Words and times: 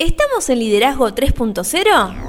¿Estamos 0.00 0.48
en 0.48 0.60
Liderazgo 0.60 1.08
3.0? 1.08 2.28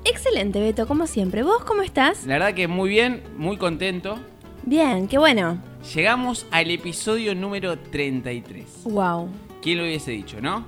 Excelente, 0.06 0.60
Beto, 0.60 0.86
como 0.86 1.08
siempre. 1.08 1.42
¿Vos 1.42 1.64
cómo 1.64 1.82
estás? 1.82 2.28
La 2.28 2.34
verdad 2.36 2.54
que 2.54 2.68
muy 2.68 2.88
bien, 2.88 3.24
muy 3.36 3.58
contento. 3.58 4.20
Bien, 4.62 5.08
qué 5.08 5.18
bueno. 5.18 5.60
Llegamos 5.96 6.46
al 6.52 6.70
episodio 6.70 7.34
número 7.34 7.80
33. 7.80 8.84
Wow. 8.84 9.28
¿Quién 9.60 9.80
lo 9.80 9.86
hubiese 9.86 10.12
dicho, 10.12 10.40
no? 10.40 10.68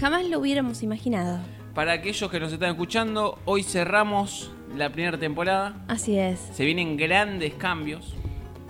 Jamás 0.00 0.24
lo 0.24 0.38
hubiéramos 0.38 0.82
imaginado. 0.82 1.38
Para 1.74 1.92
aquellos 1.92 2.30
que 2.30 2.40
nos 2.40 2.50
están 2.50 2.70
escuchando, 2.70 3.38
hoy 3.44 3.64
cerramos 3.64 4.50
la 4.74 4.88
primera 4.88 5.18
temporada. 5.18 5.84
Así 5.88 6.18
es. 6.18 6.40
Se 6.54 6.64
vienen 6.64 6.96
grandes 6.96 7.52
cambios. 7.52 8.14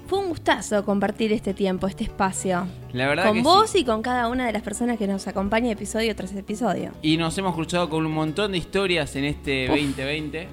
Fue 0.07 0.21
un 0.21 0.29
gustazo 0.29 0.85
compartir 0.85 1.33
este 1.33 1.53
tiempo, 1.53 1.87
este 1.89 2.05
espacio. 2.05 2.67
La 2.93 3.09
verdad 3.09 3.27
con 3.27 3.37
que 3.39 3.43
vos 3.43 3.71
sí. 3.71 3.79
y 3.81 3.85
con 3.85 4.03
cada 4.03 4.29
una 4.29 4.47
de 4.47 4.53
las 4.53 4.63
personas 4.63 4.99
que 4.99 5.07
nos 5.09 5.27
acompaña 5.27 5.73
episodio 5.73 6.15
tras 6.15 6.33
episodio. 6.35 6.93
Y 7.03 7.17
nos 7.17 7.37
hemos 7.39 7.55
cruzado 7.55 7.91
con 7.91 8.07
un 8.07 8.13
montón 8.13 8.53
de 8.53 8.59
historias 8.59 9.17
en 9.17 9.25
este 9.25 9.65
Uf. 9.65 9.71
2020. 9.71 10.49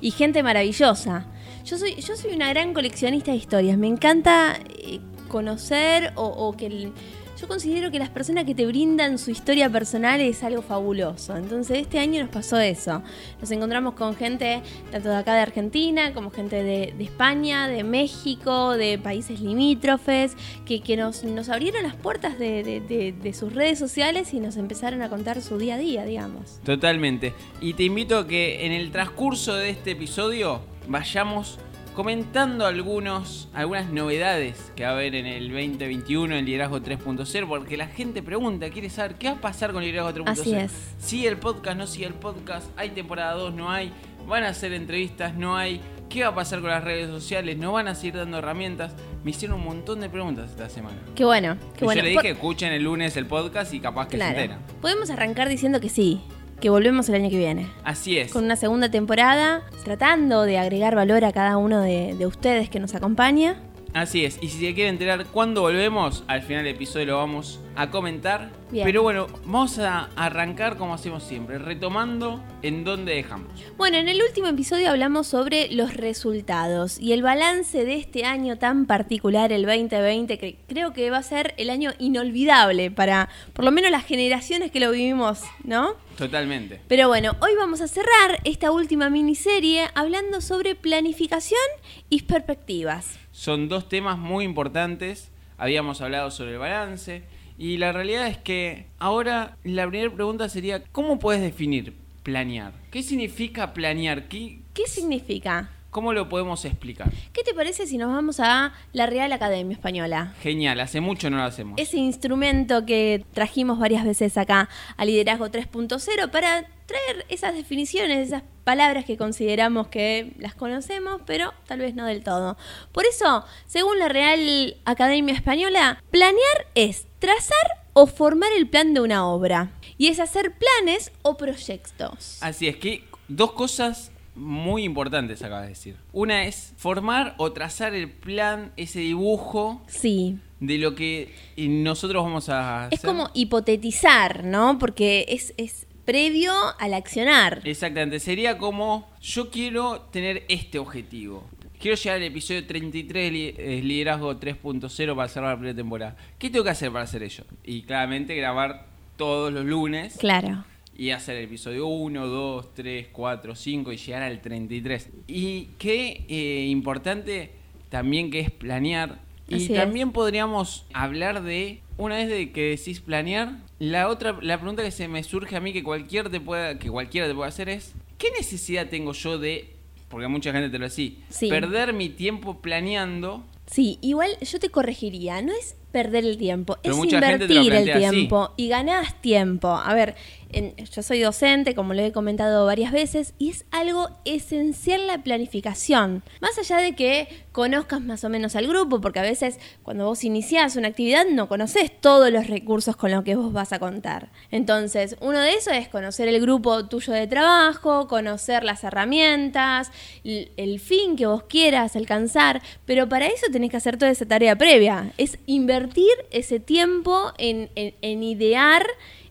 Y 0.00 0.10
gente 0.10 0.42
maravillosa. 0.42 1.26
Yo 1.64 1.76
soy, 1.78 1.96
yo 1.96 2.16
soy 2.16 2.34
una 2.34 2.48
gran 2.50 2.72
coleccionista 2.72 3.32
de 3.32 3.36
historias. 3.36 3.76
Me 3.76 3.86
encanta 3.88 4.58
eh, 4.78 5.00
conocer 5.28 6.12
o, 6.16 6.24
o 6.26 6.56
que... 6.56 6.66
el- 6.66 6.92
yo 7.40 7.48
considero 7.48 7.90
que 7.90 7.98
las 7.98 8.08
personas 8.08 8.44
que 8.44 8.54
te 8.54 8.64
brindan 8.66 9.18
su 9.18 9.30
historia 9.30 9.68
personal 9.68 10.20
es 10.20 10.42
algo 10.42 10.62
fabuloso. 10.62 11.36
Entonces 11.36 11.78
este 11.78 11.98
año 11.98 12.22
nos 12.22 12.30
pasó 12.30 12.58
eso. 12.58 13.02
Nos 13.40 13.50
encontramos 13.50 13.94
con 13.94 14.14
gente 14.16 14.62
tanto 14.90 15.08
de 15.10 15.16
acá 15.16 15.34
de 15.34 15.40
Argentina 15.40 16.14
como 16.14 16.30
gente 16.30 16.62
de, 16.62 16.94
España, 16.98 17.68
de 17.68 17.84
México, 17.84 18.72
de 18.72 18.98
países 18.98 19.40
limítrofes, 19.40 20.34
que, 20.64 20.96
nos, 20.96 21.24
nos 21.24 21.48
abrieron 21.48 21.82
las 21.82 21.94
puertas 21.94 22.38
de- 22.38 23.12
de 23.22 23.32
sus 23.34 23.52
redes 23.52 23.78
sociales 23.78 24.32
y 24.32 24.40
nos 24.40 24.56
empezaron 24.56 25.02
a 25.02 25.08
contar 25.08 25.42
su 25.42 25.58
día 25.58 25.74
a 25.74 25.78
día, 25.78 26.04
digamos. 26.04 26.60
Totalmente. 26.64 27.34
Y 27.60 27.74
te 27.74 27.82
invito 27.84 28.18
a 28.18 28.26
que 28.26 28.64
en 28.66 28.72
el 28.72 28.90
transcurso 28.90 29.54
de 29.54 29.70
este 29.70 29.90
episodio 29.92 30.60
vayamos 30.88 31.58
comentando 31.96 32.66
algunos, 32.66 33.48
algunas 33.54 33.90
novedades 33.90 34.70
que 34.76 34.84
va 34.84 34.90
a 34.90 34.92
haber 34.92 35.14
en 35.14 35.24
el 35.24 35.48
2021 35.48 36.36
en 36.36 36.44
Liderazgo 36.44 36.80
3.0, 36.80 37.48
porque 37.48 37.78
la 37.78 37.86
gente 37.88 38.22
pregunta, 38.22 38.68
quiere 38.68 38.90
saber 38.90 39.14
qué 39.14 39.28
va 39.30 39.36
a 39.36 39.40
pasar 39.40 39.72
con 39.72 39.82
Liderazgo 39.82 40.10
3.0. 40.24 40.28
Así 40.30 40.54
es. 40.54 40.72
¿Sigue 40.98 41.26
el 41.28 41.38
podcast? 41.38 41.78
¿No 41.78 41.86
sigue 41.86 42.04
el 42.06 42.12
podcast? 42.14 42.68
¿Hay 42.76 42.90
temporada 42.90 43.32
2? 43.32 43.54
¿No 43.54 43.70
hay? 43.70 43.90
¿Van 44.28 44.44
a 44.44 44.48
hacer 44.50 44.74
entrevistas? 44.74 45.34
¿No 45.36 45.56
hay? 45.56 45.80
¿Qué 46.10 46.20
va 46.22 46.28
a 46.28 46.34
pasar 46.34 46.60
con 46.60 46.68
las 46.70 46.84
redes 46.84 47.08
sociales? 47.08 47.56
¿No 47.56 47.72
van 47.72 47.88
a 47.88 47.94
seguir 47.94 48.14
dando 48.16 48.38
herramientas? 48.38 48.92
Me 49.24 49.30
hicieron 49.30 49.58
un 49.58 49.64
montón 49.64 50.00
de 50.00 50.10
preguntas 50.10 50.50
esta 50.50 50.68
semana. 50.68 50.98
Qué 51.14 51.24
bueno, 51.24 51.56
qué 51.78 51.84
Y 51.84 51.84
bueno. 51.86 52.02
yo 52.02 52.06
le 52.08 52.14
Por- 52.14 52.22
dije, 52.24 52.34
escuchen 52.34 52.72
el 52.74 52.84
lunes 52.84 53.16
el 53.16 53.26
podcast 53.26 53.72
y 53.72 53.80
capaz 53.80 54.06
que 54.06 54.12
se 54.12 54.16
Claro. 54.18 54.38
enteran. 54.38 54.60
Podemos 54.82 55.08
arrancar 55.10 55.48
diciendo 55.48 55.80
que 55.80 55.88
sí, 55.88 56.20
que 56.60 56.70
volvemos 56.70 57.08
el 57.08 57.16
año 57.16 57.30
que 57.30 57.38
viene. 57.38 57.68
Así 57.84 58.18
es. 58.18 58.32
Con 58.32 58.44
una 58.44 58.56
segunda 58.56 58.90
temporada, 58.90 59.62
tratando 59.84 60.42
de 60.42 60.58
agregar 60.58 60.94
valor 60.94 61.24
a 61.24 61.32
cada 61.32 61.56
uno 61.56 61.80
de, 61.80 62.14
de 62.14 62.26
ustedes 62.26 62.70
que 62.70 62.80
nos 62.80 62.94
acompaña. 62.94 63.56
Así 63.94 64.24
es, 64.24 64.38
y 64.42 64.48
si 64.48 64.60
se 64.60 64.74
quiere 64.74 64.90
enterar 64.90 65.26
cuándo 65.26 65.62
volvemos, 65.62 66.24
al 66.26 66.42
final 66.42 66.64
del 66.64 66.74
episodio 66.74 67.06
lo 67.06 67.16
vamos 67.16 67.60
a 67.76 67.90
comentar. 67.90 68.50
Bien. 68.70 68.84
Pero 68.84 69.02
bueno, 69.02 69.26
vamos 69.44 69.78
a 69.78 70.10
arrancar 70.16 70.76
como 70.76 70.94
hacemos 70.94 71.22
siempre, 71.22 71.58
retomando 71.58 72.42
en 72.62 72.84
dónde 72.84 73.14
dejamos. 73.14 73.52
Bueno, 73.76 73.96
en 73.96 74.08
el 74.08 74.20
último 74.22 74.48
episodio 74.48 74.90
hablamos 74.90 75.28
sobre 75.28 75.68
los 75.70 75.94
resultados 75.94 76.98
y 76.98 77.12
el 77.12 77.22
balance 77.22 77.84
de 77.84 77.96
este 77.96 78.24
año 78.24 78.58
tan 78.58 78.86
particular, 78.86 79.52
el 79.52 79.64
2020, 79.64 80.36
que 80.38 80.58
creo 80.66 80.92
que 80.92 81.10
va 81.10 81.18
a 81.18 81.22
ser 81.22 81.54
el 81.58 81.70
año 81.70 81.92
inolvidable 81.98 82.90
para 82.90 83.28
por 83.52 83.64
lo 83.64 83.70
menos 83.70 83.90
las 83.90 84.04
generaciones 84.04 84.70
que 84.70 84.80
lo 84.80 84.90
vivimos, 84.90 85.42
¿no? 85.64 85.94
Totalmente. 86.18 86.80
Pero 86.88 87.08
bueno, 87.08 87.36
hoy 87.40 87.52
vamos 87.56 87.80
a 87.82 87.88
cerrar 87.88 88.40
esta 88.44 88.70
última 88.72 89.10
miniserie 89.10 89.88
hablando 89.94 90.40
sobre 90.40 90.74
planificación 90.74 91.60
y 92.08 92.22
perspectivas. 92.22 93.18
Son 93.36 93.68
dos 93.68 93.86
temas 93.90 94.16
muy 94.16 94.46
importantes. 94.46 95.30
Habíamos 95.58 96.00
hablado 96.00 96.30
sobre 96.30 96.52
el 96.52 96.58
balance. 96.58 97.22
Y 97.58 97.76
la 97.76 97.92
realidad 97.92 98.28
es 98.28 98.38
que 98.38 98.86
ahora 98.98 99.58
la 99.62 99.86
primera 99.86 100.10
pregunta 100.10 100.48
sería, 100.48 100.82
¿cómo 100.84 101.18
puedes 101.18 101.42
definir 101.42 101.94
planear? 102.22 102.72
¿Qué 102.90 103.02
significa 103.02 103.74
planear? 103.74 104.28
¿Qué, 104.28 104.60
¿Qué 104.72 104.86
significa? 104.86 105.70
¿Cómo 105.90 106.14
lo 106.14 106.30
podemos 106.30 106.64
explicar? 106.64 107.12
¿Qué 107.34 107.42
te 107.42 107.52
parece 107.52 107.86
si 107.86 107.98
nos 107.98 108.10
vamos 108.10 108.40
a 108.40 108.72
la 108.94 109.04
Real 109.04 109.30
Academia 109.30 109.74
Española? 109.74 110.32
Genial, 110.40 110.80
hace 110.80 111.02
mucho 111.02 111.28
no 111.28 111.36
lo 111.36 111.42
hacemos. 111.42 111.78
Ese 111.78 111.98
instrumento 111.98 112.86
que 112.86 113.22
trajimos 113.34 113.78
varias 113.78 114.06
veces 114.06 114.38
acá 114.38 114.70
a 114.96 115.04
Liderazgo 115.04 115.48
3.0 115.48 116.30
para 116.30 116.66
traer 116.86 117.26
esas 117.28 117.54
definiciones, 117.54 118.28
esas 118.28 118.44
palabras 118.66 119.04
que 119.04 119.16
consideramos 119.16 119.86
que 119.86 120.32
las 120.40 120.56
conocemos, 120.56 121.22
pero 121.24 121.54
tal 121.68 121.78
vez 121.78 121.94
no 121.94 122.04
del 122.04 122.24
todo. 122.24 122.56
Por 122.90 123.04
eso, 123.06 123.44
según 123.66 124.00
la 124.00 124.08
Real 124.08 124.76
Academia 124.84 125.32
Española, 125.34 126.02
planear 126.10 126.66
es 126.74 127.06
trazar 127.20 127.84
o 127.92 128.08
formar 128.08 128.50
el 128.58 128.68
plan 128.68 128.92
de 128.92 129.00
una 129.00 129.24
obra. 129.28 129.70
Y 129.98 130.08
es 130.08 130.18
hacer 130.18 130.52
planes 130.58 131.12
o 131.22 131.36
proyectos. 131.36 132.38
Así 132.42 132.66
es 132.66 132.76
que 132.76 133.04
dos 133.28 133.52
cosas 133.52 134.10
muy 134.34 134.82
importantes 134.82 135.42
acabas 135.42 135.62
de 135.62 135.68
decir. 135.70 135.96
Una 136.12 136.44
es 136.44 136.74
formar 136.76 137.34
o 137.38 137.52
trazar 137.52 137.94
el 137.94 138.10
plan, 138.10 138.72
ese 138.76 138.98
dibujo 138.98 139.80
Sí. 139.86 140.38
de 140.58 140.78
lo 140.78 140.94
que 140.96 141.34
eh, 141.56 141.68
nosotros 141.68 142.24
vamos 142.24 142.48
a 142.48 142.86
hacer. 142.86 142.98
Es 142.98 143.04
como 143.04 143.30
hipotetizar, 143.32 144.44
¿no? 144.44 144.78
Porque 144.78 145.24
es, 145.28 145.54
es 145.56 145.85
previo 146.06 146.52
al 146.78 146.94
accionar. 146.94 147.60
Exactamente, 147.64 148.18
sería 148.20 148.56
como 148.56 149.06
yo 149.20 149.50
quiero 149.50 150.00
tener 150.12 150.44
este 150.48 150.78
objetivo. 150.78 151.44
Quiero 151.78 151.96
llegar 151.98 152.16
al 152.16 152.22
episodio 152.22 152.66
33 152.66 153.24
de 153.24 153.30
Li- 153.30 153.54
eh, 153.58 153.80
Liderazgo 153.82 154.34
3.0 154.40 155.14
para 155.14 155.28
cerrar 155.28 155.50
la 155.50 155.56
primera 155.56 155.76
temporada. 155.76 156.16
¿Qué 156.38 156.48
tengo 156.48 156.64
que 156.64 156.70
hacer 156.70 156.90
para 156.90 157.04
hacer 157.04 157.22
ello? 157.22 157.44
Y 157.64 157.82
claramente 157.82 158.34
grabar 158.34 158.86
todos 159.18 159.52
los 159.52 159.64
lunes 159.66 160.16
Claro. 160.18 160.64
y 160.96 161.10
hacer 161.10 161.36
el 161.36 161.44
episodio 161.44 161.86
1, 161.86 162.26
2, 162.26 162.72
3, 162.74 163.08
4, 163.12 163.54
5 163.54 163.92
y 163.92 163.96
llegar 163.98 164.22
al 164.22 164.40
33. 164.40 165.10
Y 165.26 165.64
qué 165.78 166.24
eh, 166.28 166.66
importante 166.70 167.50
también 167.90 168.30
que 168.30 168.40
es 168.40 168.50
planear. 168.50 169.18
Y 169.48 169.56
Así 169.56 169.74
es. 169.74 169.78
también 169.78 170.12
podríamos 170.12 170.86
hablar 170.94 171.42
de, 171.42 171.80
una 171.98 172.16
vez 172.16 172.28
de 172.28 172.52
que 172.52 172.70
decís 172.70 173.00
planear, 173.00 173.58
la 173.78 174.08
otra, 174.08 174.36
la 174.40 174.58
pregunta 174.58 174.82
que 174.82 174.90
se 174.90 175.08
me 175.08 175.22
surge 175.22 175.56
a 175.56 175.60
mí 175.60 175.72
que 175.72 175.82
cualquier 175.82 176.30
te 176.30 176.40
pueda, 176.40 176.78
que 176.78 176.88
cualquiera 176.90 177.26
te 177.28 177.34
pueda 177.34 177.48
hacer 177.48 177.68
es, 177.68 177.92
¿qué 178.18 178.28
necesidad 178.30 178.88
tengo 178.88 179.12
yo 179.12 179.38
de, 179.38 179.74
porque 180.08 180.28
mucha 180.28 180.52
gente 180.52 180.70
te 180.70 180.78
lo 180.78 180.84
decía, 180.86 181.10
Sí. 181.28 181.48
perder 181.48 181.92
mi 181.92 182.08
tiempo 182.08 182.60
planeando? 182.60 183.44
Sí, 183.66 183.98
igual 184.00 184.30
yo 184.40 184.60
te 184.60 184.70
corregiría, 184.70 185.42
no 185.42 185.52
es 185.52 185.74
perder 185.90 186.24
el 186.24 186.38
tiempo, 186.38 186.78
Pero 186.82 186.94
es 186.94 187.12
invertir 187.12 187.72
el 187.72 187.90
así. 187.90 187.98
tiempo 188.10 188.52
y 188.56 188.68
ganás 188.68 189.20
tiempo. 189.20 189.68
A 189.68 189.92
ver, 189.94 190.14
yo 190.52 191.02
soy 191.02 191.20
docente, 191.20 191.74
como 191.74 191.94
lo 191.94 192.02
he 192.02 192.12
comentado 192.12 192.66
varias 192.66 192.92
veces, 192.92 193.34
y 193.38 193.50
es 193.50 193.64
algo 193.70 194.10
esencial 194.24 195.06
la 195.06 195.22
planificación. 195.22 196.22
Más 196.40 196.58
allá 196.58 196.78
de 196.78 196.94
que 196.94 197.28
conozcas 197.52 198.00
más 198.00 198.24
o 198.24 198.28
menos 198.28 198.56
al 198.56 198.66
grupo, 198.66 199.00
porque 199.00 199.18
a 199.18 199.22
veces 199.22 199.58
cuando 199.82 200.06
vos 200.06 200.24
iniciás 200.24 200.76
una 200.76 200.88
actividad 200.88 201.26
no 201.26 201.48
conoces 201.48 201.90
todos 202.00 202.30
los 202.30 202.46
recursos 202.46 202.96
con 202.96 203.10
los 203.10 203.24
que 203.24 203.34
vos 203.34 203.52
vas 203.52 203.72
a 203.72 203.78
contar. 203.78 204.30
Entonces, 204.50 205.16
uno 205.20 205.40
de 205.40 205.54
esos 205.54 205.72
es 205.74 205.88
conocer 205.88 206.28
el 206.28 206.40
grupo 206.40 206.86
tuyo 206.86 207.12
de 207.12 207.26
trabajo, 207.26 208.08
conocer 208.08 208.64
las 208.64 208.84
herramientas, 208.84 209.90
el 210.24 210.80
fin 210.80 211.16
que 211.16 211.26
vos 211.26 211.44
quieras 211.44 211.96
alcanzar, 211.96 212.62
pero 212.84 213.08
para 213.08 213.26
eso 213.26 213.46
tenés 213.50 213.70
que 213.70 213.76
hacer 213.76 213.96
toda 213.96 214.10
esa 214.10 214.26
tarea 214.26 214.56
previa. 214.56 215.12
Es 215.18 215.38
invertir 215.46 216.12
ese 216.30 216.60
tiempo 216.60 217.32
en, 217.38 217.70
idear 218.02 218.86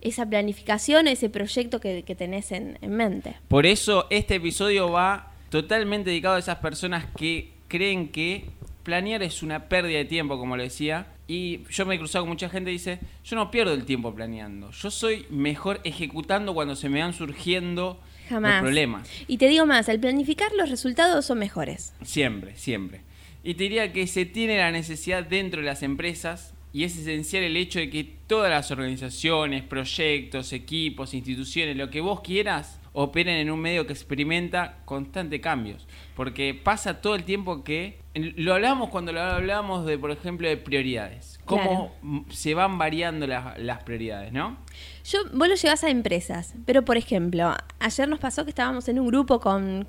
esa 0.06 0.30
planificación, 0.30 1.07
ese 1.07 1.30
proyecto 1.30 1.80
que, 1.80 2.04
tenés 2.18 2.52
en, 2.52 2.78
en, 2.81 2.96
mente. 2.96 3.36
Por 3.48 3.66
eso 3.66 4.07
este 4.10 4.36
episodio 4.36 4.92
va 4.92 5.31
totalmente 5.50 6.12
dedicado 6.12 6.36
a 6.36 6.40
esas 6.40 6.57
personas 6.57 7.06
que 7.18 7.54
creen 7.68 8.10
que 8.10 8.46
planear 8.84 9.24
es 9.24 9.44
una 9.44 9.68
pérdida 9.68 9.98
de 9.98 10.06
tiempo, 10.06 10.38
como 10.38 10.56
le 10.56 10.66
decía. 10.66 11.07
Y 11.28 11.62
yo 11.72 11.86
me 11.86 11.96
he 11.96 11.98
cruzado 11.98 12.24
con 12.24 12.30
mucha 12.30 12.50
gente 12.50 12.69
que 12.69 12.74
dice, 12.74 13.00
yo 13.24 13.36
no 13.36 13.50
pierdo 13.50 13.74
el 13.74 13.84
tiempo 13.84 14.13
planeando, 14.13 14.69
yo 14.72 14.92
soy 14.92 15.25
mejor 15.31 15.81
ejecutando 15.84 16.54
cuando 16.54 16.75
se 16.75 16.88
me 16.88 17.02
van 17.02 17.13
surgiendo 17.13 18.00
los 18.30 18.62
problemas. 18.62 19.10
Y 19.28 19.38
te 19.38 19.48
digo 19.48 19.66
más, 19.66 19.90
al 19.90 20.00
planificar 20.00 20.52
los 20.56 20.69
resultados 20.69 21.25
son 21.25 21.40
mejores. 21.40 21.94
Siempre, 22.04 22.56
siempre. 22.56 23.02
Y 23.44 23.56
te 23.56 23.63
diría 23.63 23.92
que 23.92 24.06
se 24.07 24.25
tiene 24.25 24.57
la 24.57 24.72
necesidad 24.72 25.24
dentro 25.24 25.62
de 25.62 25.66
las 25.66 25.81
empresas 25.81 26.55
y 26.75 26.83
es 26.83 26.98
esencial 26.98 27.44
el 27.44 27.56
hecho 27.56 27.80
de 27.80 27.89
que 27.89 28.04
todas 28.04 28.51
las 28.51 28.69
organizaciones, 28.69 29.63
proyectos, 29.63 30.51
equipos, 30.51 31.13
instituciones, 31.13 31.77
lo 31.77 31.89
que 31.89 32.01
vos 32.01 32.19
quieras, 32.19 32.81
operen 32.92 33.38
en 33.38 33.50
un 33.50 33.62
medio 33.62 33.88
que 33.88 33.94
experimenta 33.94 34.80
constantes 34.83 35.39
cambios. 35.39 35.88
Porque 36.18 36.54
pasa 36.54 37.00
todo 37.00 37.16
el 37.16 37.24
tiempo 37.24 37.63
que... 37.63 38.00
Lo 38.13 38.54
hablamos 38.54 38.89
cuando 38.89 39.13
lo 39.13 39.22
hablamos 39.22 39.86
de, 39.86 39.98
por 39.98 40.12
ejemplo, 40.12 40.50
de 40.50 40.57
prioridades. 40.57 41.39
Cómo 41.45 41.95
se 42.30 42.54
van 42.56 42.78
variando 42.78 43.25
las, 43.25 43.57
las 43.57 43.81
prioridades, 43.83 44.33
¿no? 44.33 44.57
Yo, 45.06 45.19
vos 45.34 45.48
lo 45.48 45.54
llevas 45.54 45.84
a 45.84 45.90
empresas, 45.90 46.56
pero 46.66 46.84
por 46.84 46.98
ejemplo, 46.98 47.54
ayer 47.78 48.10
nos 48.10 48.18
pasó 48.18 48.44
que 48.44 48.50
estábamos 48.50 48.88
en 48.88 49.00
un 49.00 49.06
grupo 49.06 49.40
con, 49.40 49.86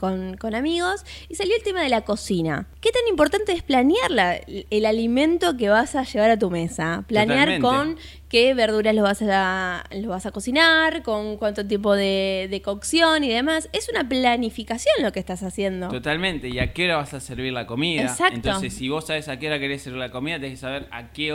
amigos 0.55 1.05
y 1.31 1.37
salió 1.37 1.57
el 1.57 1.63
tema 1.63 1.81
de 1.81 1.89
la 1.89 2.03
cocina. 2.03 2.69
¿Qué 2.83 2.91
tan 2.91 3.09
importante 3.09 3.53
es 3.53 3.63
planear 3.63 4.45
el 4.47 4.85
alimento 4.85 5.57
que 5.57 5.71
vas 5.71 5.95
a 5.95 6.03
llevar 6.03 6.31
a 6.31 6.39
tu 6.39 6.51
mesa? 6.51 7.05
Planear 7.07 7.61
con 7.63 7.97
qué 8.29 8.55
verduras 8.55 8.95
lo 8.95 9.03
vas 9.03 9.23
a, 9.23 9.85
lo 9.93 10.09
vas 10.09 10.27
a 10.27 10.33
cocinar, 10.33 11.03
con 11.03 11.37
cuánto 11.37 11.67
tiempo 11.67 11.95
de, 11.95 12.61
cocción 12.65 13.23
y 13.23 13.29
demás. 13.29 13.69
Es 13.73 13.89
una 13.89 14.09
planificación 14.09 14.95
lo 15.03 15.13
que 15.13 15.21
estás 15.21 15.43
haciendo. 15.43 15.89
Totalmente. 15.89 16.49
¿Y 16.49 16.59
a 16.59 16.73
qué 16.73 16.85
hora 16.85 16.97
vas 16.97 17.15
a 17.15 17.21
servir 17.21 17.53
la 17.53 17.67
comida? 17.67 18.03
Exacto. 18.03 18.35
Entonces, 18.35 18.75
si 18.75 18.89
vos 18.89 19.07
sabes 19.07 19.29
a 19.29 19.39
qué 19.39 19.47
hora 19.49 19.59
querés 19.59 19.83
servir 19.83 20.01
la 20.01 20.11
comida, 20.11 20.37
tenés 20.37 20.53
que 20.53 20.57
saber 20.57 20.89
a 20.91 21.13
qué 21.13 21.27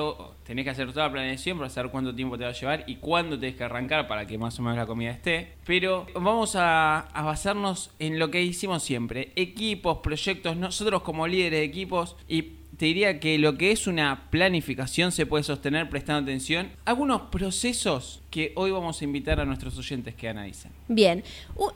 tenés 0.44 0.66
que 0.66 0.72
hacer 0.72 0.92
toda 0.92 1.06
la 1.06 1.12
planeación 1.12 1.58
para 1.58 1.70
saber 1.70 1.92
cuánto 1.92 2.16
tiempo 2.16 2.38
te 2.38 2.44
va 2.44 2.50
a 2.50 2.54
llevar 2.54 2.84
y 2.88 2.96
cuándo 2.96 3.40
tenés 3.40 3.56
que 3.56 3.64
arrancar 3.64 4.08
para 4.08 4.26
que 4.26 4.38
más 4.38 4.60
o 4.60 4.64
menos 4.64 4.78
la 4.78 4.86
comida 4.86 5.12
esté. 5.12 5.54
Pero 5.66 6.08
vamos 6.16 6.56
a, 6.56 7.00
a 7.00 7.22
basarnos 7.24 7.92
en 8.00 8.20
lo 8.20 8.32
que 8.32 8.42
hicimos 8.42 8.84
siempre. 8.84 9.32
Equipos, 9.36 10.00
proyectos, 10.00 10.58
nosotros 10.58 11.04
como 11.04 11.28
líderes 11.28 11.60
de 11.60 11.64
equipos 11.64 12.16
y 12.28 12.61
te 12.78 12.86
diría 12.86 13.20
que 13.20 13.38
lo 13.38 13.58
que 13.58 13.72
es 13.72 13.88
una 13.88 14.30
planificación 14.30 15.12
se 15.12 15.26
puede 15.26 15.44
sostener 15.44 15.90
prestando 15.90 16.24
atención 16.24 16.72
a 16.86 16.92
algunos 16.92 17.24
procesos 17.24 18.22
que 18.30 18.54
hoy 18.56 18.72
vamos 18.72 19.02
a 19.02 19.04
invitar 19.04 19.40
a 19.40 19.46
nuestros 19.46 19.78
oyentes 19.78 20.16
que 20.16 20.30
analicen. 20.30 20.72
Bien, 20.88 21.24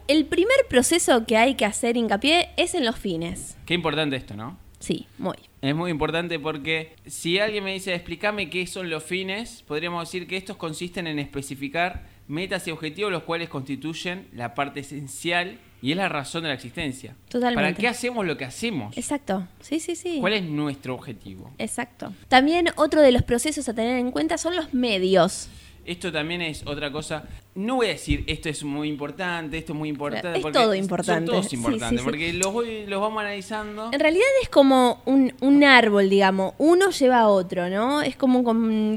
el 0.07 0.25
primer 0.25 0.57
proceso 0.69 1.25
que 1.25 1.37
hay 1.37 1.55
que 1.55 1.65
hacer 1.65 1.97
hincapié 1.97 2.49
es 2.57 2.73
en 2.73 2.85
los 2.85 2.95
fines. 2.95 3.57
Qué 3.65 3.73
importante 3.73 4.15
esto, 4.15 4.35
¿no? 4.35 4.57
Sí, 4.79 5.07
muy. 5.17 5.37
Es 5.61 5.75
muy 5.75 5.89
importante 5.89 6.37
porque 6.39 6.95
si 7.05 7.39
alguien 7.39 7.63
me 7.63 7.73
dice, 7.73 7.93
explícame 7.93 8.49
qué 8.49 8.67
son 8.67 8.89
los 8.89 9.03
fines, 9.03 9.63
podríamos 9.67 10.07
decir 10.07 10.27
que 10.27 10.37
estos 10.37 10.57
consisten 10.57 11.07
en 11.07 11.17
especificar 11.17 12.07
metas 12.27 12.67
y 12.67 12.71
objetivos 12.71 13.11
los 13.11 13.23
cuales 13.23 13.49
constituyen 13.49 14.27
la 14.33 14.53
parte 14.53 14.79
esencial 14.81 15.59
y 15.81 15.91
es 15.91 15.97
la 15.97 16.09
razón 16.09 16.43
de 16.43 16.49
la 16.49 16.55
existencia. 16.55 17.15
Totalmente. 17.29 17.61
¿Para 17.61 17.75
qué 17.75 17.87
hacemos 17.87 18.25
lo 18.25 18.37
que 18.37 18.45
hacemos? 18.45 18.97
Exacto. 18.97 19.47
Sí, 19.59 19.79
sí, 19.79 19.95
sí. 19.95 20.17
¿Cuál 20.19 20.33
es 20.33 20.43
nuestro 20.43 20.95
objetivo? 20.95 21.51
Exacto. 21.59 22.11
También 22.27 22.69
otro 22.75 23.01
de 23.01 23.11
los 23.11 23.21
procesos 23.21 23.69
a 23.69 23.73
tener 23.73 23.99
en 23.99 24.11
cuenta 24.11 24.37
son 24.37 24.55
los 24.55 24.73
medios. 24.73 25.49
Esto 25.85 26.11
también 26.11 26.41
es 26.41 26.65
otra 26.65 26.91
cosa. 26.91 27.23
No 27.53 27.75
voy 27.75 27.87
a 27.87 27.89
decir 27.89 28.23
esto 28.27 28.49
es 28.49 28.63
muy 28.63 28.89
importante, 28.89 29.57
esto 29.57 29.73
es 29.73 29.79
muy 29.79 29.89
importante. 29.89 30.39
Es 30.39 30.51
todo 30.51 30.73
importante. 30.75 31.31
Son 31.31 31.41
todos 31.41 31.53
importantes, 31.53 32.01
porque 32.03 32.33
los, 32.33 32.53
los 32.87 33.01
vamos 33.01 33.21
analizando. 33.21 33.89
En 33.93 33.99
realidad 33.99 34.25
es 34.41 34.49
como 34.49 35.01
un, 35.05 35.63
árbol, 35.63 36.09
digamos. 36.09 36.53
Uno 36.57 36.89
lleva 36.89 37.19
a 37.19 37.29
otro, 37.29 37.69
¿no? 37.69 38.01
Es 38.01 38.15
como, 38.15 38.43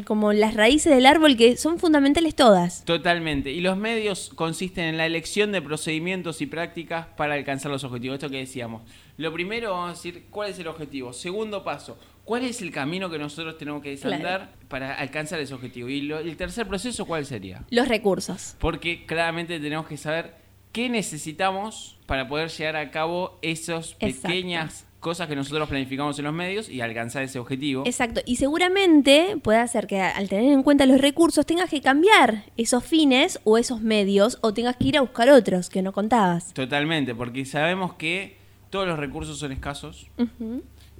como, 0.05 0.33
las 0.33 0.55
raíces 0.55 0.93
del 0.95 1.07
árbol 1.07 1.37
que 1.37 1.57
son 1.57 1.79
fundamentales 1.79 2.35
todas. 2.35 2.85
Totalmente. 2.85 3.53
Y 3.53 3.61
los 3.61 3.77
medios 3.77 4.31
consisten 4.35 4.85
en 4.85 4.97
la 4.97 5.07
elección 5.07 5.53
de 5.53 5.63
procedimientos 5.63 6.41
y 6.41 6.47
prácticas 6.47 7.07
para 7.17 7.35
alcanzar 7.35 7.71
los 7.71 7.85
objetivos. 7.85 8.15
Esto 8.15 8.31
que 8.31 8.39
decíamos. 8.39 8.83
Lo 9.19 9.33
primero, 9.33 9.73
vamos 9.73 9.91
a 9.91 9.93
decir, 9.95 10.27
¿cuál 10.31 10.51
es 10.51 10.59
el 10.59 10.69
objetivo? 10.69 11.13
Segundo 11.13 11.65
paso, 11.65 11.99
¿Cuál 12.29 12.45
es 12.45 12.61
el 12.61 12.71
camino 12.71 13.09
que 13.09 13.19
nosotros 13.19 13.57
tenemos 13.57 13.83
que 13.83 13.89
desandar 13.89 14.53
para 14.69 14.93
alcanzar 14.97 15.41
ese 15.41 15.55
objetivo? 15.55 15.89
Y 15.89 16.13
el 16.13 16.37
tercer 16.37 16.69
proceso, 16.69 17.07
¿cuál 17.07 17.25
sería? 17.25 17.65
Los 17.71 17.89
recursos. 17.89 18.55
Porque 18.59 19.07
claramente 19.07 19.59
tenemos 19.59 19.87
que 19.87 19.97
saber 19.97 20.35
qué 20.73 20.91
necesitamos 20.91 21.99
para 22.05 22.29
poder 22.29 22.51
llevar 22.51 22.77
a 22.77 22.91
cabo 22.91 23.39
esas 23.41 23.95
pequeñas 23.95 24.85
cosas 25.01 25.27
que 25.27 25.37
nosotros 25.37 25.71
planificamos 25.71 26.19
en 26.19 26.27
los 26.27 26.35
medios 26.35 26.69
y 26.69 26.83
alcanzar 26.83 27.23
ese 27.23 27.39
objetivo. 27.39 27.85
Exacto. 27.87 28.21
Y 28.27 28.37
seguramente 28.37 29.39
puede 29.43 29.61
hacer 29.61 29.87
que 29.87 30.03
al 30.03 30.29
tener 30.29 30.53
en 30.53 30.63
cuenta 30.63 30.85
los 30.85 31.01
recursos 31.01 31.47
tengas 31.47 31.71
que 31.71 31.81
cambiar 31.81 32.45
esos 32.59 32.85
fines 32.85 33.41
o 33.45 33.57
esos 33.57 33.81
medios 33.81 34.37
o 34.43 34.53
tengas 34.53 34.77
que 34.77 34.89
ir 34.89 34.99
a 34.99 35.01
buscar 35.01 35.31
otros 35.31 35.71
que 35.71 35.81
no 35.81 35.93
contabas. 35.93 36.53
Totalmente, 36.53 37.15
porque 37.15 37.47
sabemos 37.47 37.95
que 37.95 38.37
todos 38.69 38.87
los 38.87 38.99
recursos 38.99 39.39
son 39.39 39.51
escasos. 39.53 40.09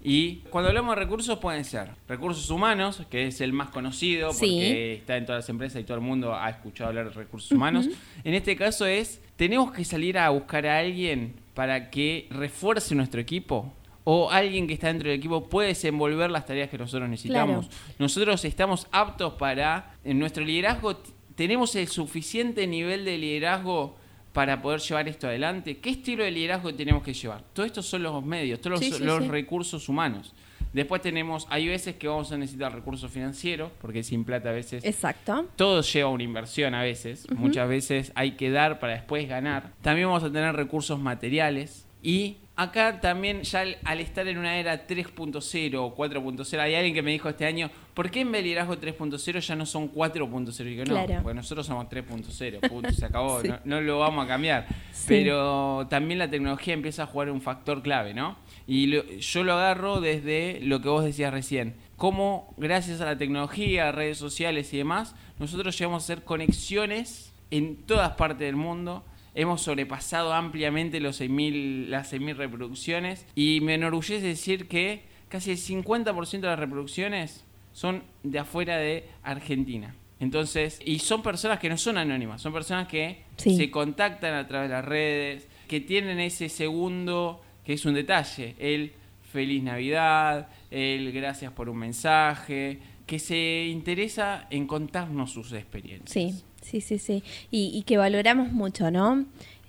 Y 0.03 0.37
cuando 0.51 0.69
hablamos 0.69 0.95
de 0.95 1.03
recursos 1.03 1.39
pueden 1.39 1.65
ser 1.65 1.91
recursos 2.07 2.49
humanos, 2.51 3.03
que 3.11 3.27
es 3.27 3.41
el 3.41 3.53
más 3.53 3.71
conocido 3.71 4.31
porque 4.31 4.95
está 4.95 5.17
en 5.17 5.27
todas 5.27 5.45
las 5.45 5.49
empresas 5.49 5.81
y 5.81 5.85
todo 5.85 5.97
el 5.97 6.03
mundo 6.03 6.35
ha 6.35 6.49
escuchado 6.51 6.89
hablar 6.89 7.09
de 7.09 7.15
recursos 7.15 7.51
humanos. 7.53 7.89
En 8.25 8.35
este 8.35 8.57
caso 8.57 8.87
es, 8.87 9.21
tenemos 9.37 9.73
que 9.73 9.85
salir 9.85 10.19
a 10.19 10.31
buscar 10.31 10.67
a 10.67 10.79
alguien 10.79 11.35
para 11.55 11.91
que 11.91 12.29
refuerce 12.31 12.95
nuestro 12.95 13.21
equipo 13.21 13.73
o 14.05 14.31
alguien 14.31 14.67
que 14.67 14.75
está 14.75 14.87
dentro 14.87 15.11
del 15.11 15.19
equipo 15.19 15.49
puede 15.49 15.69
desenvolver 15.69 16.31
las 16.31 16.47
tareas 16.47 16.71
que 16.71 16.79
nosotros 16.79 17.09
necesitamos. 17.11 17.69
Nosotros 17.99 18.43
estamos 18.45 18.87
aptos 18.91 19.35
para, 19.35 19.95
en 20.03 20.19
nuestro 20.19 20.45
liderazgo, 20.45 20.97
tenemos 21.35 21.77
el 21.77 21.89
suficiente 21.89 22.67
nivel 22.67 23.05
de 23.05 23.19
liderazgo 23.19 23.97
para 24.39 24.63
poder 24.63 24.79
llevar 24.79 25.09
esto 25.09 25.27
adelante? 25.27 25.79
¿Qué 25.79 25.91
estilo 25.91 26.23
de 26.23 26.31
liderazgo 26.31 26.73
tenemos 26.73 27.03
que 27.03 27.13
llevar? 27.13 27.43
Todo 27.53 27.67
esto 27.67 27.83
son 27.83 28.05
los 28.05 28.25
medios, 28.25 28.61
todos 28.61 29.01
los, 29.01 29.27
recursos 29.27 29.89
humanos. 29.89 30.33
Después 30.73 31.03
tenemos, 31.03 31.49
hay 31.51 31.67
veces 31.67 31.97
que 31.97 32.07
vamos 32.07 32.31
a 32.31 32.39
necesitar 32.39 32.73
recursos 32.73 33.11
financieros, 33.11 33.73
porque 33.81 34.05
sin 34.05 34.23
plata 34.23 34.51
a 34.51 34.53
veces... 34.53 34.85
Exacto. 34.85 35.49
Todo 35.57 35.81
lleva 35.83 36.11
una 36.11 36.23
inversión 36.23 36.77
a 36.77 36.83
veces. 36.85 37.27
Muchas 37.33 37.69
veces 37.69 38.13
hay 38.15 38.37
que 38.37 38.49
dar 38.53 38.79
para 38.79 38.93
después 38.93 39.29
ganar. 39.29 39.73
También 39.83 40.07
vamos 40.07 40.23
a 40.23 40.31
tener 40.31 40.55
recursos 40.55 41.01
materiales. 41.01 41.89
Y 42.01 42.37
acá 42.59 43.01
también 43.01 43.43
ya 43.43 43.65
al, 43.85 44.01
estar 44.01 44.27
en 44.27 44.37
una 44.37 44.59
era 44.59 44.85
3.0 44.85 45.77
o 45.77 45.95
4.0, 45.95 46.59
hay 46.59 46.75
alguien 46.75 46.93
que 46.93 47.03
me 47.03 47.13
dijo 47.13 47.29
este 47.29 47.47
año, 47.47 47.71
¿por 47.95 48.11
qué 48.11 48.23
en 48.23 48.33
liderazgo 48.33 48.75
3.0 48.75 49.39
ya 49.39 49.55
no 49.55 49.65
son 49.65 49.93
4.0? 49.93 50.61
Y 50.63 50.65
digo, 50.65 50.85
no, 50.85 51.23
porque 51.23 51.37
nosotros 51.37 51.65
somos 51.65 51.87
3.0, 51.87 52.69
punto, 52.69 52.93
se 52.93 53.07
acabó, 53.07 53.41
no, 53.65 53.81
lo 53.81 54.01
vamos 54.01 54.25
a 54.25 54.29
cambiar. 54.29 54.67
Pero 55.07 55.87
también 55.89 56.19
la 56.19 56.29
tecnología 56.29 56.75
empieza 56.75 57.05
a 57.05 57.07
jugar 57.07 57.31
un 57.31 57.41
factor 57.41 57.81
clave, 57.81 58.13
¿no? 58.13 58.37
Y 58.67 58.91
yo 59.21 59.45
lo 59.45 59.53
agarro 59.53 60.01
desde 60.01 60.59
lo 60.61 60.83
que 60.83 60.89
vos 60.89 61.05
decías 61.05 61.33
recién, 61.33 61.77
cómo 61.97 62.55
gracias 62.57 63.01
a 63.01 63.05
la 63.05 63.17
tecnología, 63.17 63.93
redes 63.93 64.19
sociales 64.19 64.75
y 64.75 64.79
demás, 64.79 65.15
nosotros 65.39 65.79
llegamos 65.79 66.03
a 66.03 66.05
hacer 66.05 66.25
conexiones 66.25 67.33
en 67.53 67.77
todas 67.77 68.11
partes 68.17 68.41
del 68.41 68.57
mundo 68.57 69.05
hemos 69.35 69.63
sobrepasado 69.63 70.33
ampliamente 70.33 71.01
los 71.01 71.21
6.000, 71.21 71.89
las 71.89 72.13
6.000 72.13 72.37
reproducciones 72.37 73.27
y 73.35 73.61
me 73.63 73.75
enorgullece 73.75 74.21
decir 74.21 74.69
que 74.69 75.03
casi 75.29 75.51
el 75.51 75.59
50% 75.59 76.41
de 76.41 76.47
las 76.47 76.59
reproducciones 76.59 77.45
son 77.73 78.03
de 78.23 78.39
afuera 78.39 78.77
de 78.77 79.09
Argentina. 79.23 79.95
Entonces, 80.21 80.81
y 80.85 80.99
son 80.99 81.23
personas 81.23 81.61
que 81.61 81.69
no 81.69 81.77
son 81.77 81.97
anónimas, 81.97 82.43
son 82.43 82.53
personas 82.53 82.89
que 82.89 83.23
se 83.37 83.71
contactan 83.71 84.35
a 84.35 84.49
través 84.49 84.69
de 84.69 84.75
las 84.75 84.85
redes, 84.85 85.49
que 85.69 85.81
tienen 85.81 86.19
ese 86.19 86.49
segundo, 86.49 87.41
que 87.65 87.75
es 87.75 87.85
un 87.85 87.95
detalle, 87.95 88.57
el 88.59 88.93
feliz 89.31 89.63
Navidad, 89.63 90.49
el 90.71 91.13
gracias 91.13 91.53
por 91.53 91.69
un 91.69 91.79
mensaje, 91.79 92.81
que 93.07 93.19
se 93.19 93.67
interesa 93.71 94.49
en 94.51 94.67
contarnos 94.67 95.33
sus 95.33 95.53
experiencias. 95.53 96.11
Sí, 96.11 96.45
sí, 96.71 96.81
sí, 96.81 96.99
sí. 96.99 97.23
Y, 97.51 97.71
y 97.75 97.83
que 97.83 97.97
valoramos 97.97 98.53
mucho, 98.53 98.91
¿no? 98.91 99.25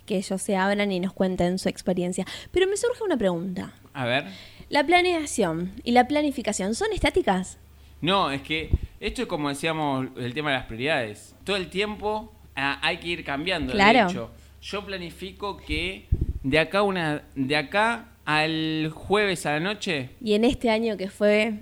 Que 0.05 0.17
ellos 0.17 0.41
se 0.41 0.55
abran 0.55 0.91
y 0.91 0.99
nos 0.99 1.13
cuenten 1.13 1.59
su 1.59 1.69
experiencia. 1.69 2.25
Pero 2.51 2.67
me 2.67 2.77
surge 2.77 3.03
una 3.03 3.17
pregunta. 3.17 3.73
A 3.93 4.05
ver. 4.05 4.25
¿La 4.69 4.85
planeación 4.85 5.71
y 5.83 5.91
la 5.91 6.07
planificación 6.07 6.75
son 6.75 6.91
estáticas? 6.93 7.57
No, 8.01 8.31
es 8.31 8.41
que 8.41 8.69
esto 8.99 9.23
es 9.23 9.27
como 9.27 9.49
decíamos 9.49 10.07
el 10.17 10.33
tema 10.33 10.51
de 10.51 10.57
las 10.57 10.65
prioridades. 10.65 11.35
Todo 11.43 11.57
el 11.57 11.69
tiempo 11.69 12.31
ah, 12.55 12.79
hay 12.81 12.97
que 12.97 13.07
ir 13.07 13.23
cambiando. 13.23 13.73
Claro. 13.73 14.05
De 14.05 14.11
hecho, 14.11 14.31
yo 14.61 14.85
planifico 14.85 15.57
que 15.57 16.05
de 16.43 16.59
acá 16.59 16.81
una 16.83 17.23
de 17.35 17.55
acá 17.55 18.09
al 18.25 18.91
jueves 18.93 19.45
a 19.45 19.53
la 19.53 19.59
noche 19.59 20.11
Y 20.21 20.33
en 20.33 20.45
este 20.45 20.69
año 20.69 20.97
que 20.97 21.09
fue 21.09 21.53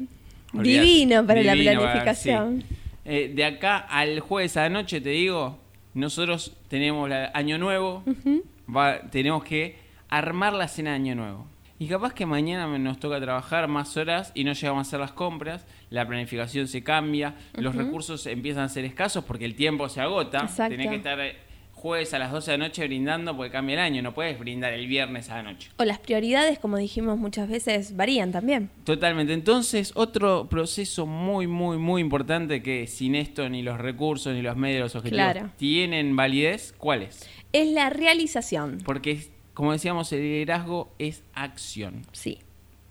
divino 0.53 1.25
para 1.25 1.41
la 1.41 1.53
planificación. 1.53 2.63
sí. 2.67 2.75
Eh, 3.09 3.31
de 3.33 3.45
acá 3.45 3.77
al 3.77 4.19
jueves 4.19 4.57
a 4.57 4.63
la 4.63 4.69
noche, 4.69 4.99
te 5.01 5.09
digo, 5.09 5.57
nosotros 5.93 6.57
tenemos 6.67 7.09
el 7.09 7.29
año 7.33 7.57
nuevo, 7.57 8.03
va- 8.69 8.99
tenemos 9.09 9.43
que 9.45 9.77
armar 10.09 10.53
la 10.53 10.67
cena 10.67 10.89
de 10.91 10.95
año 10.97 11.15
nuevo. 11.15 11.47
Y 11.79 11.87
capaz 11.87 12.13
que 12.13 12.25
mañana 12.25 12.65
nos 12.79 12.99
toca 12.99 13.21
trabajar 13.21 13.67
más 13.67 13.95
horas 13.97 14.31
y 14.35 14.43
no 14.43 14.53
llegamos 14.53 14.79
a 14.79 14.87
hacer 14.87 14.99
las 14.99 15.11
compras, 15.11 15.65
la 15.91 16.07
planificación 16.07 16.67
se 16.67 16.83
cambia, 16.83 17.35
los 17.53 17.75
recursos 17.75 18.25
empiezan 18.25 18.63
a 18.63 18.69
ser 18.69 18.83
escasos 18.83 19.23
porque 19.23 19.45
el 19.45 19.55
tiempo 19.55 19.87
se 19.87 20.01
agota. 20.01 20.39
Exacto. 20.39 20.71
Tenés 20.75 20.89
que 20.89 20.95
estar 20.95 21.19
jueves 21.77 22.13
a 22.13 22.19
las 22.19 22.31
12 22.31 22.51
de 22.51 22.57
la 22.57 22.67
noche 22.67 22.83
brindando 22.87 23.35
porque 23.37 23.51
cambia 23.51 23.75
el 23.75 23.79
año, 23.79 24.01
no 24.01 24.13
puedes 24.13 24.37
brindar 24.39 24.73
el 24.73 24.87
viernes 24.87 25.29
a 25.29 25.35
la 25.35 25.43
noche. 25.43 25.69
O 25.77 25.83
las 25.85 25.99
prioridades, 25.99 26.57
como 26.59 26.77
dijimos 26.77 27.17
muchas 27.17 27.47
veces, 27.47 27.95
varían 27.95 28.31
también. 28.31 28.69
Totalmente. 28.83 29.33
Entonces, 29.33 29.91
otro 29.95 30.47
proceso 30.49 31.05
muy, 31.05 31.45
muy, 31.47 31.77
muy 31.77 32.01
importante 32.01 32.61
que 32.63 32.87
sin 32.87 33.13
esto 33.15 33.47
ni 33.47 33.61
los 33.61 33.77
recursos 33.77 34.33
ni 34.33 34.41
los 34.41 34.57
medios, 34.57 34.81
los 34.81 34.95
objetivos 34.95 35.23
Claro. 35.31 35.49
tienen 35.57 36.15
validez, 36.15 36.73
¿cuál 36.77 37.03
es? 37.03 37.29
Es 37.53 37.67
la 37.71 37.89
realización. 37.89 38.79
Porque, 38.83 39.27
como 39.53 39.71
decíamos, 39.71 40.11
el 40.13 40.21
liderazgo 40.21 40.91
es 40.99 41.23
acción. 41.33 42.01
Sí. 42.11 42.39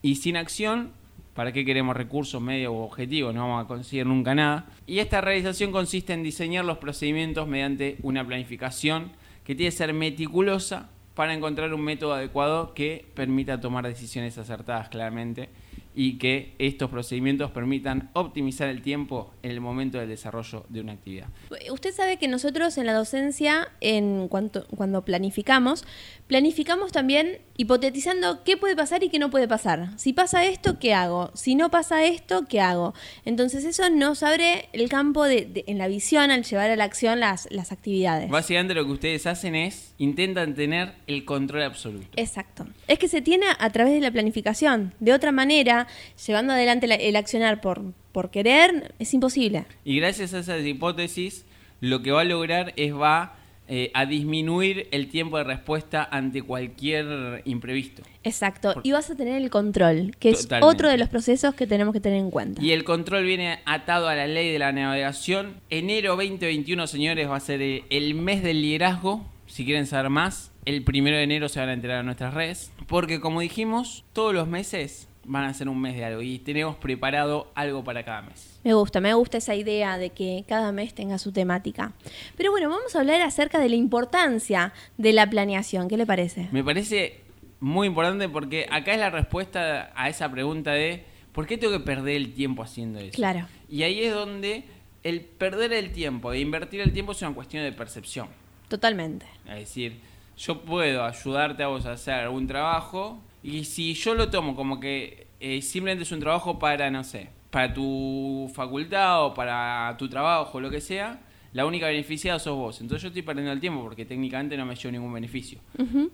Y 0.02 0.16
sin 0.16 0.36
acción, 0.36 0.92
¿para 1.36 1.52
qué 1.52 1.64
queremos 1.64 1.94
recursos, 1.94 2.42
medios 2.42 2.72
u 2.72 2.78
objetivos? 2.78 3.34
No 3.34 3.42
vamos 3.42 3.64
a 3.64 3.68
conseguir 3.68 4.06
nunca 4.06 4.34
nada. 4.34 4.66
Y 4.86 4.98
esta 4.98 5.20
realización 5.20 5.70
consiste 5.70 6.14
en 6.14 6.22
diseñar 6.22 6.64
los 6.64 6.78
procedimientos 6.78 7.46
mediante 7.46 7.98
una 8.02 8.26
planificación 8.26 9.12
que 9.44 9.54
tiene 9.54 9.70
que 9.70 9.76
ser 9.76 9.92
meticulosa 9.92 10.88
para 11.14 11.34
encontrar 11.34 11.72
un 11.72 11.82
método 11.82 12.14
adecuado 12.14 12.74
que 12.74 13.06
permita 13.14 13.60
tomar 13.60 13.86
decisiones 13.86 14.36
acertadas 14.38 14.88
claramente 14.88 15.50
y 15.98 16.18
que 16.18 16.54
estos 16.58 16.90
procedimientos 16.90 17.50
permitan 17.50 18.10
optimizar 18.12 18.68
el 18.68 18.82
tiempo 18.82 19.32
en 19.42 19.50
el 19.50 19.60
momento 19.62 19.98
del 19.98 20.08
desarrollo 20.10 20.66
de 20.68 20.82
una 20.82 20.92
actividad. 20.92 21.26
Usted 21.72 21.92
sabe 21.94 22.18
que 22.18 22.28
nosotros 22.28 22.76
en 22.76 22.84
la 22.86 22.92
docencia, 22.92 23.68
en 23.80 24.28
cuanto, 24.28 24.66
cuando 24.68 25.04
planificamos, 25.06 25.84
planificamos 26.26 26.92
también 26.92 27.38
hipotetizando 27.56 28.44
qué 28.44 28.56
puede 28.56 28.76
pasar 28.76 29.02
y 29.04 29.08
qué 29.08 29.18
no 29.18 29.30
puede 29.30 29.48
pasar. 29.48 29.88
Si 29.96 30.12
pasa 30.12 30.44
esto, 30.44 30.78
¿qué 30.78 30.92
hago? 30.92 31.30
Si 31.34 31.54
no 31.54 31.70
pasa 31.70 32.04
esto, 32.04 32.44
¿qué 32.48 32.60
hago? 32.60 32.92
Entonces 33.24 33.64
eso 33.64 33.88
nos 33.90 34.22
abre 34.22 34.68
el 34.72 34.88
campo 34.88 35.24
de, 35.24 35.46
de- 35.46 35.64
en 35.66 35.78
la 35.78 35.88
visión 35.88 36.30
al 36.30 36.44
llevar 36.44 36.70
a 36.70 36.76
la 36.76 36.84
acción 36.84 37.20
las, 37.20 37.48
las 37.50 37.72
actividades. 37.72 38.28
Básicamente 38.30 38.74
lo 38.74 38.84
que 38.84 38.92
ustedes 38.92 39.26
hacen 39.26 39.54
es 39.54 39.94
intentan 39.98 40.54
tener 40.54 40.94
el 41.06 41.24
control 41.24 41.62
absoluto. 41.62 42.06
Exacto. 42.16 42.66
Es 42.86 42.98
que 42.98 43.08
se 43.08 43.22
tiene 43.22 43.46
a 43.58 43.70
través 43.70 43.94
de 43.94 44.00
la 44.00 44.10
planificación. 44.10 44.92
De 45.00 45.12
otra 45.14 45.32
manera, 45.32 45.85
llevando 46.26 46.52
adelante 46.52 46.86
la- 46.86 46.94
el 46.96 47.16
accionar 47.16 47.60
por, 47.60 47.82
por 48.12 48.30
querer, 48.30 48.94
es 48.98 49.12
imposible. 49.14 49.64
Y 49.84 49.96
gracias 50.00 50.34
a 50.34 50.38
esas 50.40 50.64
hipótesis, 50.64 51.44
lo 51.80 52.02
que 52.02 52.10
va 52.12 52.22
a 52.22 52.24
lograr 52.24 52.72
es 52.76 52.94
va 52.94 53.36
eh, 53.68 53.90
a 53.94 54.06
disminuir 54.06 54.86
el 54.92 55.08
tiempo 55.08 55.38
de 55.38 55.44
respuesta 55.44 56.06
ante 56.12 56.40
cualquier 56.42 57.42
imprevisto. 57.46 58.02
Exacto. 58.22 58.80
Y 58.84 58.92
vas 58.92 59.10
a 59.10 59.16
tener 59.16 59.42
el 59.42 59.50
control, 59.50 60.14
que 60.20 60.30
es 60.30 60.46
otro 60.60 60.88
de 60.88 60.96
los 60.96 61.08
procesos 61.08 61.54
que 61.56 61.66
tenemos 61.66 61.92
que 61.92 62.00
tener 62.00 62.20
en 62.20 62.30
cuenta. 62.30 62.62
Y 62.62 62.70
el 62.70 62.84
control 62.84 63.24
viene 63.24 63.58
atado 63.64 64.08
a 64.08 64.14
la 64.14 64.28
ley 64.28 64.52
de 64.52 64.58
la 64.60 64.70
navegación. 64.72 65.54
Enero 65.68 66.10
2021, 66.16 66.86
señores, 66.86 67.28
va 67.28 67.36
a 67.36 67.40
ser 67.40 67.60
eh, 67.60 67.84
el 67.90 68.14
mes 68.14 68.42
del 68.44 68.62
liderazgo. 68.62 69.24
Si 69.48 69.64
quieren 69.64 69.86
saber 69.86 70.10
más, 70.10 70.52
el 70.64 70.84
primero 70.84 71.16
de 71.16 71.24
enero 71.24 71.48
se 71.48 71.58
van 71.60 71.68
a 71.68 71.72
enterar 71.72 72.00
en 72.00 72.06
nuestras 72.06 72.34
redes. 72.34 72.70
Porque 72.86 73.20
como 73.20 73.40
dijimos, 73.40 74.04
todos 74.12 74.32
los 74.32 74.46
meses 74.46 75.08
van 75.26 75.44
a 75.44 75.54
ser 75.54 75.68
un 75.68 75.80
mes 75.80 75.96
de 75.96 76.04
algo 76.04 76.22
y 76.22 76.38
tenemos 76.38 76.76
preparado 76.76 77.50
algo 77.54 77.84
para 77.84 78.04
cada 78.04 78.22
mes. 78.22 78.58
Me 78.64 78.74
gusta, 78.74 79.00
me 79.00 79.12
gusta 79.14 79.38
esa 79.38 79.54
idea 79.54 79.98
de 79.98 80.10
que 80.10 80.44
cada 80.48 80.72
mes 80.72 80.94
tenga 80.94 81.18
su 81.18 81.32
temática. 81.32 81.92
Pero 82.36 82.50
bueno, 82.50 82.68
vamos 82.68 82.94
a 82.94 83.00
hablar 83.00 83.20
acerca 83.22 83.58
de 83.58 83.68
la 83.68 83.76
importancia 83.76 84.72
de 84.96 85.12
la 85.12 85.28
planeación. 85.28 85.88
¿Qué 85.88 85.96
le 85.96 86.06
parece? 86.06 86.48
Me 86.52 86.64
parece 86.64 87.20
muy 87.60 87.88
importante 87.88 88.28
porque 88.28 88.66
acá 88.70 88.92
es 88.92 89.00
la 89.00 89.10
respuesta 89.10 89.92
a 89.94 90.08
esa 90.08 90.30
pregunta 90.30 90.72
de 90.72 91.04
¿por 91.32 91.46
qué 91.46 91.58
tengo 91.58 91.72
que 91.72 91.84
perder 91.84 92.16
el 92.16 92.32
tiempo 92.32 92.62
haciendo 92.62 92.98
eso? 92.98 93.12
Claro. 93.14 93.46
Y 93.68 93.82
ahí 93.82 94.04
es 94.04 94.14
donde 94.14 94.64
el 95.02 95.20
perder 95.20 95.72
el 95.72 95.92
tiempo 95.92 96.32
e 96.32 96.40
invertir 96.40 96.80
el 96.80 96.92
tiempo 96.92 97.12
es 97.12 97.22
una 97.22 97.34
cuestión 97.34 97.64
de 97.64 97.72
percepción. 97.72 98.28
Totalmente. 98.68 99.26
Es 99.46 99.54
decir, 99.54 100.00
yo 100.36 100.62
puedo 100.62 101.04
ayudarte 101.04 101.62
a 101.62 101.68
vos 101.68 101.86
a 101.86 101.92
hacer 101.92 102.14
algún 102.14 102.46
trabajo 102.46 103.20
y 103.42 103.64
si 103.64 103.94
yo 103.94 104.14
lo 104.14 104.30
tomo 104.30 104.54
como 104.54 104.80
que 104.80 105.26
eh, 105.40 105.62
simplemente 105.62 106.04
es 106.04 106.12
un 106.12 106.20
trabajo 106.20 106.58
para, 106.58 106.90
no 106.90 107.04
sé, 107.04 107.28
para 107.50 107.72
tu 107.72 108.50
facultad 108.54 109.24
o 109.24 109.34
para 109.34 109.94
tu 109.98 110.08
trabajo, 110.08 110.60
lo 110.60 110.70
que 110.70 110.80
sea, 110.80 111.20
la 111.52 111.64
única 111.64 111.86
beneficiada 111.86 112.38
sos 112.38 112.56
vos. 112.56 112.80
Entonces 112.80 113.02
yo 113.02 113.08
estoy 113.08 113.22
perdiendo 113.22 113.52
el 113.52 113.60
tiempo 113.60 113.82
porque 113.82 114.04
técnicamente 114.04 114.56
no 114.56 114.66
me 114.66 114.74
llevo 114.74 114.92
ningún 114.92 115.12
beneficio. 115.12 115.60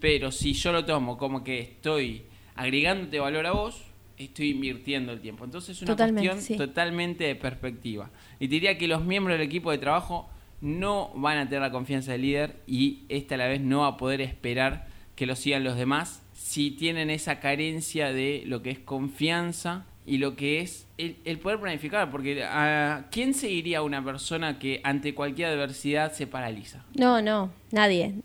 Pero 0.00 0.30
si 0.30 0.52
yo 0.52 0.72
lo 0.72 0.84
tomo 0.84 1.18
como 1.18 1.42
que 1.42 1.58
estoy 1.60 2.22
agregándote 2.54 3.18
valor 3.18 3.46
a 3.46 3.52
vos, 3.52 3.82
estoy 4.16 4.50
invirtiendo 4.50 5.12
el 5.12 5.20
tiempo. 5.20 5.44
Entonces 5.44 5.76
es 5.76 5.82
una 5.82 5.92
Totalmente, 5.92 6.28
cuestión 6.28 6.58
sí. 6.58 6.64
totalmente 6.64 7.24
de 7.24 7.34
perspectiva. 7.34 8.10
Y 8.38 8.46
te 8.46 8.54
diría 8.54 8.78
que 8.78 8.86
los 8.86 9.04
miembros 9.04 9.36
del 9.38 9.46
equipo 9.46 9.70
de 9.70 9.78
trabajo 9.78 10.28
no 10.60 11.10
van 11.16 11.38
a 11.38 11.48
tener 11.48 11.62
la 11.62 11.72
confianza 11.72 12.12
del 12.12 12.22
líder 12.22 12.60
y 12.66 13.00
esta 13.08 13.34
a 13.34 13.38
la 13.38 13.48
vez 13.48 13.60
no 13.60 13.80
va 13.80 13.88
a 13.88 13.96
poder 13.96 14.20
esperar 14.20 14.86
que 15.16 15.26
lo 15.26 15.34
sigan 15.34 15.64
los 15.64 15.76
demás 15.76 16.21
si 16.52 16.70
tienen 16.70 17.08
esa 17.08 17.40
carencia 17.40 18.12
de 18.12 18.42
lo 18.44 18.60
que 18.60 18.68
es 18.68 18.78
confianza 18.78 19.86
y 20.04 20.18
lo 20.18 20.36
que 20.36 20.60
es 20.60 20.86
el, 20.98 21.16
el 21.24 21.38
poder 21.38 21.58
planificar. 21.58 22.10
Porque 22.10 22.44
¿a 22.44 23.06
quién 23.10 23.32
seguiría 23.32 23.78
a 23.78 23.82
una 23.82 24.04
persona 24.04 24.58
que 24.58 24.82
ante 24.84 25.14
cualquier 25.14 25.48
adversidad 25.48 26.12
se 26.12 26.26
paraliza? 26.26 26.84
No, 26.94 27.22
no, 27.22 27.50
nadie. 27.70 28.16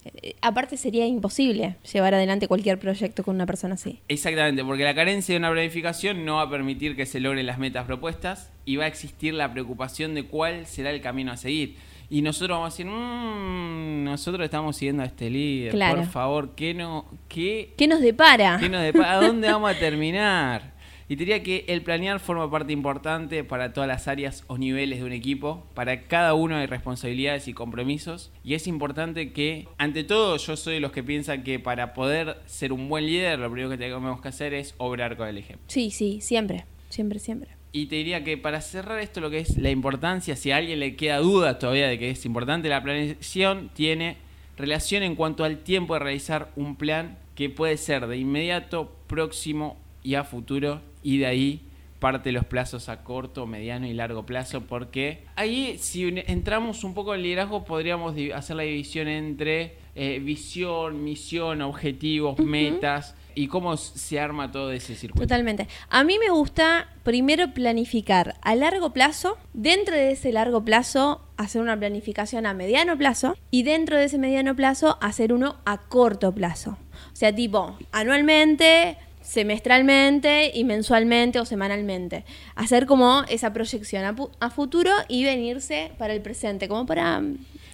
Aparte 0.42 0.76
sería 0.76 1.08
imposible 1.08 1.78
llevar 1.90 2.16
adelante 2.16 2.50
cualquier 2.50 2.80
proyecto 2.80 3.24
con 3.24 3.36
una 3.36 3.46
persona 3.46 3.76
así. 3.76 4.02
Exactamente, 4.10 4.62
porque 4.66 4.84
la 4.84 4.94
carencia 4.94 5.32
de 5.32 5.40
una 5.40 5.52
planificación 5.52 6.26
no 6.26 6.36
va 6.36 6.42
a 6.42 6.50
permitir 6.50 6.98
que 6.98 7.06
se 7.06 7.22
logren 7.22 7.46
las 7.46 7.60
metas 7.60 7.86
propuestas 7.86 8.52
y 8.66 8.76
va 8.76 8.84
a 8.84 8.88
existir 8.88 9.34
la 9.34 9.54
preocupación 9.54 10.16
de 10.16 10.26
cuál 10.26 10.66
será 10.66 10.90
el 10.90 11.00
camino 11.00 11.32
a 11.32 11.38
seguir. 11.38 11.78
Y 12.10 12.22
nosotros 12.22 12.56
vamos 12.58 12.74
a 12.74 12.78
decir, 12.78 12.86
"Mm, 12.86 14.04
nosotros 14.06 14.46
estamos 14.46 14.76
siguiendo 14.78 15.04
a 15.04 15.06
este 15.06 15.30
líder, 15.30 15.72
Claro. 15.74 15.98
por 15.98 16.06
favor, 16.06 16.56
¿qué, 16.56 16.74
no, 16.74 17.06
qué, 17.28 17.74
¿Qué 17.78 17.88
nos 17.88 18.00
depara? 18.02 18.58
qué 18.60 18.70
nos 18.70 18.82
depara? 18.82 19.14
¿A 19.20 19.22
dónde 19.28 19.48
vamos 19.52 19.72
a 19.72 19.78
terminar? 19.78 20.78
Y 21.10 21.16
te 21.16 21.20
diría 21.20 21.42
que 21.42 21.64
el 21.70 21.84
planear 21.84 22.20
forma 22.20 22.52
parte 22.52 22.74
importante 22.74 23.46
para 23.46 23.72
todas 23.72 23.88
las 23.88 24.10
áreas 24.10 24.44
o 24.48 24.58
niveles 24.58 25.00
de 25.00 25.06
un 25.06 25.14
equipo. 25.14 25.66
Para 25.74 26.04
cada 26.04 26.34
uno 26.34 26.58
hay 26.58 26.66
responsabilidades 26.66 27.48
y 27.48 27.54
compromisos. 27.54 28.30
Y 28.44 28.56
es 28.56 28.68
importante 28.68 29.32
que, 29.32 29.70
ante 29.78 30.04
todo, 30.04 30.36
yo 30.36 30.58
soy 30.58 30.76
de 30.76 30.80
los 30.82 30.92
que 30.92 31.04
piensan 31.04 31.44
que 31.44 31.60
para 31.60 31.94
poder 31.94 32.40
ser 32.46 32.74
un 32.74 32.90
buen 32.90 33.06
líder, 33.06 33.40
lo 33.40 33.50
primero 33.50 33.70
que 33.70 33.78
tenemos 33.78 34.20
que 34.20 34.28
hacer 34.28 34.54
es 34.54 34.76
obrar 34.80 35.16
con 35.16 35.30
el 35.30 35.38
ejemplo. 35.38 35.64
Sí, 35.68 35.92
sí, 35.92 36.20
siempre, 36.20 36.66
siempre, 36.90 37.20
siempre. 37.20 37.52
Y 37.72 37.88
te 37.88 37.96
diría 37.98 38.24
que 38.24 38.38
para 38.38 38.62
cerrar 38.62 39.00
esto, 39.00 39.20
lo 39.22 39.30
que 39.30 39.40
es 39.40 39.58
la 39.58 39.70
importancia, 39.70 40.36
si 40.36 40.52
a 40.52 40.58
alguien 40.58 40.80
le 40.80 40.96
queda 40.96 41.18
duda 41.20 41.60
todavía 41.60 41.88
de 41.88 42.00
que 42.00 42.10
es 42.10 42.26
importante, 42.26 42.70
la 42.70 42.82
planeación 42.82 43.70
tiene 43.74 44.18
relación 44.58 45.04
en 45.04 45.16
cuanto 45.16 45.44
al 45.44 45.60
tiempo 45.60 45.94
de 45.94 46.00
realizar 46.00 46.52
un 46.56 46.76
plan 46.76 47.18
que 47.36 47.50
puede 47.50 47.78
ser 47.78 48.08
de 48.08 48.18
inmediato, 48.18 48.92
próximo 49.08 49.78
y 50.04 50.16
a 50.16 50.24
futuro, 50.24 50.82
y 51.04 51.20
de 51.20 51.28
ahí 51.28 51.62
parte 52.00 52.32
los 52.32 52.46
plazos 52.46 52.90
a 52.90 53.04
corto, 53.04 53.46
mediano 53.46 53.88
y 53.88 53.94
largo 53.94 54.26
plazo, 54.26 54.62
porque 54.62 55.24
ahí 55.36 55.78
si 55.80 56.08
entramos 56.28 56.84
un 56.84 56.94
poco 56.94 57.16
en 57.16 57.24
liderazgo 57.24 57.66
podríamos 57.66 58.16
hacer 58.34 58.56
la 58.56 58.64
división 58.64 59.08
entre 59.08 59.76
eh, 59.96 60.20
visión, 60.20 61.04
misión, 61.04 61.62
objetivos, 61.62 62.40
metas 62.40 63.16
y 63.38 63.48
cómo 63.48 63.78
se 63.78 64.20
arma 64.20 64.52
todo 64.52 64.72
ese 64.72 64.96
circuito. 64.96 65.28
Totalmente. 65.28 65.68
A 65.90 66.04
mí 66.04 66.18
me 66.18 66.32
gusta 66.32 66.88
primero 67.04 67.54
planificar 67.54 68.36
a 68.42 68.56
largo 68.56 68.94
plazo, 68.94 69.38
dentro 69.54 69.96
de 69.96 70.12
ese 70.12 70.32
largo 70.32 70.66
plazo 70.66 71.22
hacer 71.38 71.62
una 71.62 71.78
planificación 71.78 72.48
a 72.48 72.56
mediano 72.56 72.98
plazo 72.98 73.38
y 73.52 73.62
dentro 73.62 73.96
de 73.96 74.06
ese 74.06 74.18
mediano 74.18 74.56
plazo 74.56 74.98
hacer 75.02 75.34
uno 75.34 75.58
a 75.66 75.78
corto 75.78 76.34
plazo. 76.34 76.80
O 77.14 77.16
sea, 77.16 77.34
tipo, 77.34 77.78
anualmente 77.92 78.98
semestralmente 79.22 80.52
y 80.54 80.64
mensualmente 80.64 81.40
o 81.40 81.46
semanalmente. 81.46 82.26
Hacer 82.56 82.88
como 82.88 83.24
esa 83.30 83.54
proyección 83.54 84.04
a, 84.04 84.16
a 84.40 84.50
futuro 84.50 84.90
y 85.10 85.26
venirse 85.26 85.92
para 86.00 86.14
el 86.14 86.22
presente, 86.22 86.68
como 86.68 86.88
para, 86.88 87.22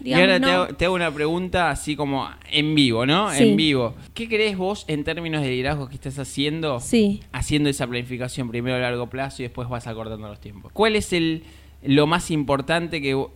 y 0.03 0.13
ahora 0.13 0.39
te, 0.39 0.51
hago, 0.51 0.67
te 0.67 0.86
hago 0.86 0.95
una 0.95 1.12
pregunta 1.12 1.69
así 1.69 1.95
como 1.95 2.29
en 2.51 2.75
vivo, 2.75 3.05
¿no? 3.05 3.31
Sí. 3.31 3.50
En 3.50 3.55
vivo. 3.55 3.95
¿Qué 4.13 4.27
crees 4.27 4.57
vos 4.57 4.86
en 4.88 5.03
términos 5.03 5.41
de 5.41 5.50
liderazgo 5.50 5.88
que 5.88 5.95
estás 5.95 6.19
haciendo? 6.19 6.79
Sí. 6.79 7.22
Haciendo 7.31 7.69
esa 7.69 7.88
planificación 7.88 8.50
primero 8.50 8.75
a 8.75 8.79
largo 8.79 9.10
plazo 9.10 9.41
y 9.41 9.45
después 9.45 9.69
vas 9.69 9.88
acortando 9.88 10.27
los 10.27 10.39
tiempos. 10.39 10.72
¿Cuál 10.74 10.95
es 10.95 11.13
el 11.13 11.43
lo 11.81 12.07
más 12.07 12.31
importante 12.31 13.01
que 13.01 13.13
o 13.13 13.31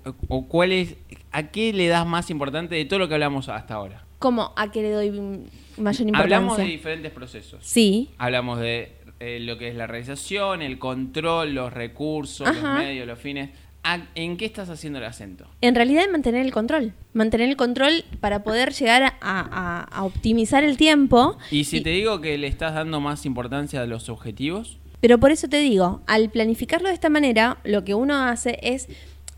cuál 0.48 0.72
es 0.72 0.96
a 1.32 1.44
qué 1.44 1.74
le 1.74 1.88
das 1.88 2.06
más 2.06 2.30
importante 2.30 2.76
de 2.76 2.86
todo 2.86 3.00
lo 3.00 3.08
que 3.08 3.14
hablamos 3.14 3.50
hasta 3.50 3.76
ahora? 3.76 4.06
¿Cómo? 4.20 4.54
¿A 4.56 4.72
qué 4.72 4.82
le 4.82 4.92
doy 4.92 5.12
mayor 5.12 6.08
importancia? 6.08 6.22
Hablamos 6.22 6.58
de 6.58 6.64
diferentes 6.64 7.12
procesos. 7.12 7.60
Sí, 7.64 8.10
Hablamos 8.18 8.60
de 8.60 8.94
eh, 9.20 9.40
lo 9.40 9.58
que 9.58 9.70
es 9.70 9.76
la 9.76 9.88
realización, 9.88 10.62
el 10.62 10.80
control, 10.80 11.54
los 11.54 11.74
recursos, 11.74 12.48
Ajá. 12.48 12.74
los 12.74 12.84
medios, 12.84 13.08
los 13.08 13.20
fines. 13.20 13.50
¿A- 13.84 14.06
¿En 14.16 14.36
qué 14.38 14.46
estás 14.46 14.70
haciendo 14.70 15.00
el 15.00 15.06
acento? 15.06 15.48
En 15.62 15.74
realidad 15.76 16.04
es 16.06 16.12
mantener 16.12 16.46
el 16.46 16.52
control. 16.52 16.94
Mantener 17.14 17.48
el 17.50 17.56
control 17.56 18.04
para 18.20 18.44
poder 18.44 18.74
llegar 18.74 19.04
a, 19.04 19.14
a- 19.22 19.84
a 19.84 20.04
optimizar 20.04 20.64
el 20.64 20.76
tiempo. 20.78 21.38
Y 21.52 21.64
si 21.64 21.82
te 21.82 21.92
digo 21.92 22.20
que 22.22 22.38
le 22.38 22.48
estás 22.48 22.74
dando 22.74 23.00
más 23.00 23.26
importancia 23.26 23.82
a 23.82 23.86
los 23.86 24.10
objetivos, 24.10 24.78
Pero 25.00 25.20
por 25.20 25.32
eso 25.32 25.48
te 25.48 25.58
digo, 25.58 26.02
al 26.08 26.30
planificarlo 26.32 26.88
de 26.90 26.96
esta 26.96 27.10
manera, 27.10 27.58
lo 27.64 27.84
que 27.86 27.94
uno 27.94 28.16
hace 28.24 28.58
es 28.64 28.88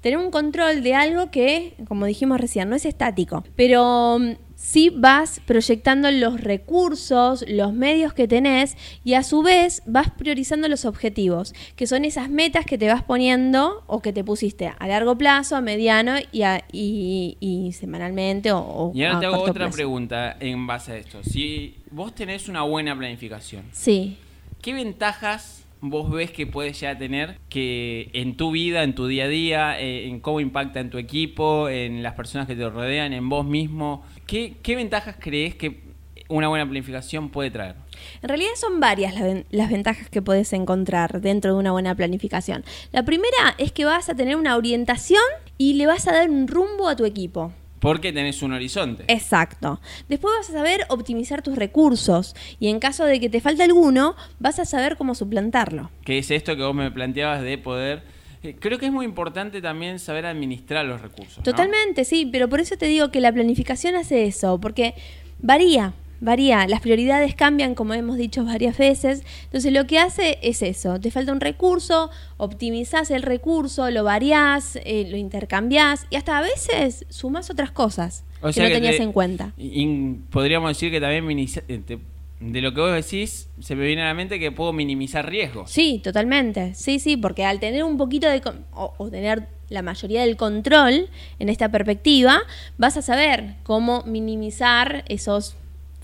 tener 0.02 0.18
un 0.18 0.32
control 0.32 0.82
de 0.84 0.96
algo 0.96 1.30
que, 1.32 1.76
como 1.88 2.06
dijimos 2.06 2.40
recién, 2.40 2.70
no 2.70 2.76
es 2.78 2.86
estático. 2.86 3.44
Pero 3.58 4.20
sí 4.62 4.90
vas 4.90 5.40
proyectando 5.46 6.12
los 6.12 6.42
recursos, 6.42 7.46
los 7.48 7.72
medios 7.74 8.14
que 8.14 8.28
tenés 8.28 8.76
y 9.06 9.14
a 9.14 9.24
su 9.24 9.42
vez 9.42 9.82
vas 9.86 10.10
priorizando 10.12 10.68
los 10.68 10.84
objetivos, 10.84 11.54
que 11.78 11.88
son 11.88 12.04
esas 12.04 12.30
metas 12.30 12.66
que 12.66 12.78
te 12.78 12.88
vas 12.90 13.02
poniendo 13.02 13.84
o 13.88 14.02
que 14.02 14.12
te 14.12 14.24
pusiste 14.24 14.72
a 14.78 14.88
largo 14.88 15.18
plazo, 15.18 15.56
a 15.56 15.62
mediano 15.62 16.16
y, 16.34 16.42
a- 16.44 16.64
y- 16.74 17.38
y 17.40 17.72
semanalmente 17.72 18.52
o, 18.52 18.60
o 18.60 18.92
y 18.94 19.04
ahora 19.06 19.18
a 19.18 19.20
te 19.22 19.26
hago 19.28 19.36
corto 19.38 19.52
otra 19.52 19.66
plazo. 19.66 19.76
pregunta 19.78 20.38
en 20.42 20.68
base 20.68 20.92
a 20.92 20.98
esto. 20.98 21.24
Si 21.24 21.78
vos 21.92 22.14
tenés 22.14 22.50
una 22.50 22.64
buena 22.64 22.96
planificación, 22.98 23.64
Sí. 23.72 24.18
¿qué 24.62 24.74
ventajas 24.74 25.64
vos 25.82 26.12
ves 26.12 26.32
que 26.32 26.46
puedes 26.46 26.80
ya 26.80 26.98
tener 26.98 27.38
que 27.50 28.10
en 28.14 28.36
tu 28.36 28.52
vida, 28.52 28.84
en 28.84 28.96
tu 28.96 29.08
día 29.08 29.26
a 29.26 29.28
día, 29.28 29.80
eh, 29.80 30.08
en 30.08 30.20
cómo 30.20 30.40
impacta 30.40 30.80
en 30.80 30.90
tu 30.90 30.98
equipo, 30.98 31.70
en 31.70 32.04
las 32.04 32.14
personas 32.16 32.48
que 32.48 32.56
te 32.56 32.70
rodean, 32.70 33.14
en 33.14 33.30
vos 33.30 33.46
mismo? 33.46 34.04
¿Qué, 34.28 34.56
qué 34.62 34.76
ventajas 34.76 35.16
crees 35.20 35.56
que 35.56 35.82
una 36.28 36.48
buena 36.48 36.66
planificación 36.66 37.30
puede 37.30 37.50
traer? 37.50 37.76
En 38.22 38.30
realidad 38.30 38.52
son 38.56 38.80
varias 38.80 39.14
las, 39.14 39.24
ven- 39.24 39.46
las 39.50 39.70
ventajas 39.72 40.10
que 40.10 40.22
puedes 40.22 40.54
encontrar 40.54 41.22
dentro 41.22 41.54
de 41.54 41.60
una 41.60 41.72
buena 41.72 41.96
planificación. 41.96 42.64
La 42.92 43.04
primera 43.04 43.56
es 43.58 43.72
que 43.72 43.86
vas 43.86 44.10
a 44.10 44.16
tener 44.16 44.36
una 44.36 44.56
orientación 44.58 45.22
y 45.58 45.74
le 45.74 45.86
vas 45.86 46.08
a 46.08 46.12
dar 46.14 46.30
un 46.30 46.48
rumbo 46.48 46.88
a 46.88 46.96
tu 46.96 47.06
equipo. 47.06 47.52
Porque 47.80 48.12
tenés 48.12 48.42
un 48.42 48.54
horizonte. 48.54 49.06
Exacto. 49.08 49.80
Después 50.10 50.34
vas 50.38 50.50
a 50.50 50.54
saber 50.54 50.86
optimizar 50.90 51.42
tus 51.42 51.56
recursos 51.56 52.36
y 52.60 52.68
en 52.68 52.80
caso 52.80 53.06
de 53.06 53.20
que 53.20 53.30
te 53.30 53.40
falte 53.42 53.64
alguno, 53.64 54.16
vas 54.40 54.60
a 54.60 54.66
saber 54.66 54.98
cómo 54.98 55.16
suplantarlo. 55.16 55.90
que 56.04 56.18
es 56.18 56.30
esto 56.32 56.56
que 56.56 56.64
vos 56.64 56.76
me 56.76 56.92
planteabas 56.92 57.42
de 57.42 57.58
poder... 57.58 58.04
eh, 58.44 58.56
creo 58.60 58.80
que 58.80 58.88
es 58.88 58.92
muy 58.92 59.06
importante 59.06 59.62
también 59.62 60.00
saber 60.00 60.26
administrar 60.26 60.86
los 60.86 61.02
recursos. 61.02 61.38
¿no? 61.38 61.44
Totalmente, 61.44 62.04
sí, 62.06 62.28
pero 62.32 62.50
por 62.50 62.60
eso 62.60 62.78
te 62.78 62.86
digo 62.88 63.12
que 63.12 63.22
la 63.22 63.32
planificación 63.32 63.96
hace 63.96 64.26
eso, 64.26 64.60
porque 64.60 64.94
varía, 65.40 65.94
varía, 66.22 66.68
las 66.68 66.82
prioridades 66.82 67.36
cambian, 67.36 67.76
como 67.76 67.94
hemos 67.94 68.18
dicho 68.18 68.44
varias 68.46 68.78
veces, 68.78 69.24
entonces 69.46 69.72
lo 69.74 69.88
que 69.88 70.00
hace 70.00 70.38
es 70.42 70.62
eso, 70.62 71.00
te 71.00 71.12
falta 71.12 71.32
un 71.32 71.40
recurso, 71.40 72.10
optimizás 72.38 73.12
el 73.12 73.22
recurso, 73.22 73.90
lo 73.92 74.04
variás, 74.04 74.78
eh, 74.84 75.08
lo 75.10 75.18
intercambiás 75.18 76.06
y 76.10 76.16
hasta 76.16 76.38
a 76.38 76.42
veces 76.42 77.06
sumás 77.10 77.50
otras 77.50 77.72
cosas 77.72 78.24
O 78.42 78.48
que 78.48 78.54
sea 78.54 78.64
no 78.64 78.70
que 78.70 78.76
tenías 78.76 78.98
te- 78.98 79.04
en 79.04 79.12
cuenta. 79.14 79.54
y- 79.58 79.84
y 79.84 80.14
podríamos 80.30 80.72
decir 80.72 80.92
que 80.92 81.00
también 81.00 81.26
minimiza- 81.26 81.64
eh, 81.68 81.82
te- 81.86 82.00
de 82.40 82.62
lo 82.62 82.74
que 82.74 82.80
vos 82.80 82.94
decís, 82.94 83.50
se 83.60 83.76
me 83.76 83.86
viene 83.86 84.02
a 84.02 84.06
la 84.06 84.14
mente 84.14 84.40
que 84.40 84.50
puedo 84.52 84.72
minimizar 84.72 85.30
riesgos. 85.30 85.70
Sí, 85.72 86.00
totalmente. 86.02 86.74
Sí, 86.74 87.00
sí, 87.00 87.18
porque 87.18 87.44
al 87.44 87.60
tener 87.60 87.84
un 87.84 87.98
poquito 87.98 88.30
de... 88.30 88.42
O, 88.74 88.94
o 88.98 89.10
tener 89.10 89.48
la 89.68 89.82
mayoría 89.82 90.22
del 90.22 90.38
control 90.38 91.10
en 91.38 91.50
esta 91.50 91.68
perspectiva, 91.70 92.40
vas 92.78 92.96
a 92.96 93.02
saber 93.02 93.56
cómo 93.64 94.04
minimizar 94.06 95.04
esos 95.10 95.58